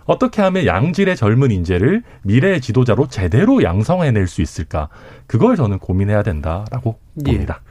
[0.05, 4.89] 어떻게 하면 양질의 젊은 인재를 미래의 지도자로 제대로 양성해낼 수 있을까?
[5.27, 6.97] 그걸 저는 고민해야 된다라고
[7.27, 7.31] 예.
[7.31, 7.61] 봅니다.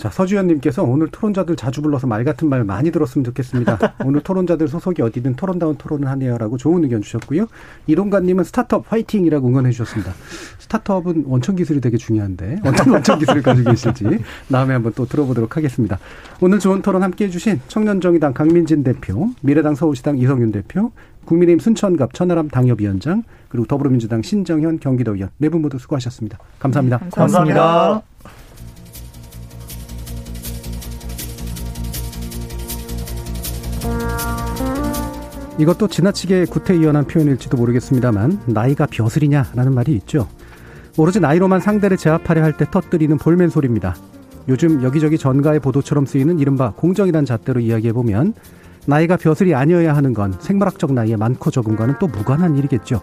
[0.00, 3.78] 자, 서주현님께서 오늘 토론자들 자주 불러서 말 같은 말 많이 들었으면 좋겠습니다.
[4.02, 7.46] 오늘 토론자들 소속이 어디든 토론다운 토론을 하네요라고 좋은 의견 주셨고요.
[7.86, 10.14] 이동관님은 스타트업 화이팅이라고 응원해 주셨습니다.
[10.58, 14.04] 스타트업은 원천 기술이 되게 중요한데 어떤 원천 기술을 가지고 계실지
[14.50, 15.98] 다음에 한번 또 들어보도록 하겠습니다.
[16.40, 20.92] 오늘 좋은 토론 함께 해 주신 청년정의당 강민진 대표, 미래당 서울시당 이성윤 대표,
[21.26, 26.38] 국민의힘 순천갑 천하람 당협위원장 그리고 더불어민주당 신정현 경기도의원 네 분 모두 수고하셨습니다.
[26.58, 26.98] 감사합니다.
[26.98, 27.60] 네, 감사합니다.
[27.60, 28.39] 감사합니다.
[35.60, 40.26] 이것도 지나치게 구태의연한 표현일지도 모르겠습니다만 나이가 벼슬이냐라는 말이 있죠.
[40.96, 43.94] 오로지 나이로만 상대를 제압하려 할 때 터뜨리는 볼멘 소리입니다.
[44.48, 48.32] 요즘 여기저기 전가의 보도처럼 쓰이는 이른바 공정이란 잣대로 이야기해보면
[48.86, 53.02] 나이가 벼슬이 아니어야 하는 건 생물학적 나이의 많고 적음과는 또 무관한 일이겠죠.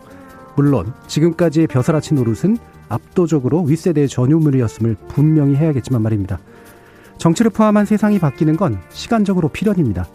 [0.55, 2.57] 물론 지금까지의 벼슬아치 노릇은
[2.89, 6.39] 압도적으로 윗세대의 전유물이었음을 분명히 해야겠지만 말입니다.
[7.19, 10.07] 정치를 포함한 세상이 바뀌는 건 시간적으로 필연입니다.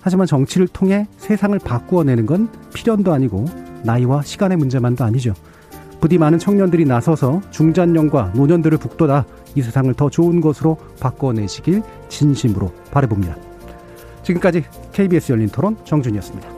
[0.00, 3.46] 하지만 정치를 통해 세상을 바꾸어내는 건 필연도 아니고
[3.82, 5.34] 나이와 시간의 문제만도 아니죠.
[6.00, 13.36] 부디 많은 청년들이 나서서 중장년과 노년들을 북돋아 이 세상을 더 좋은 것으로 바꿔내시길 진심으로 바라봅니다.
[14.22, 16.57] 지금까지 KBS 열린 토론 정준이었습니다.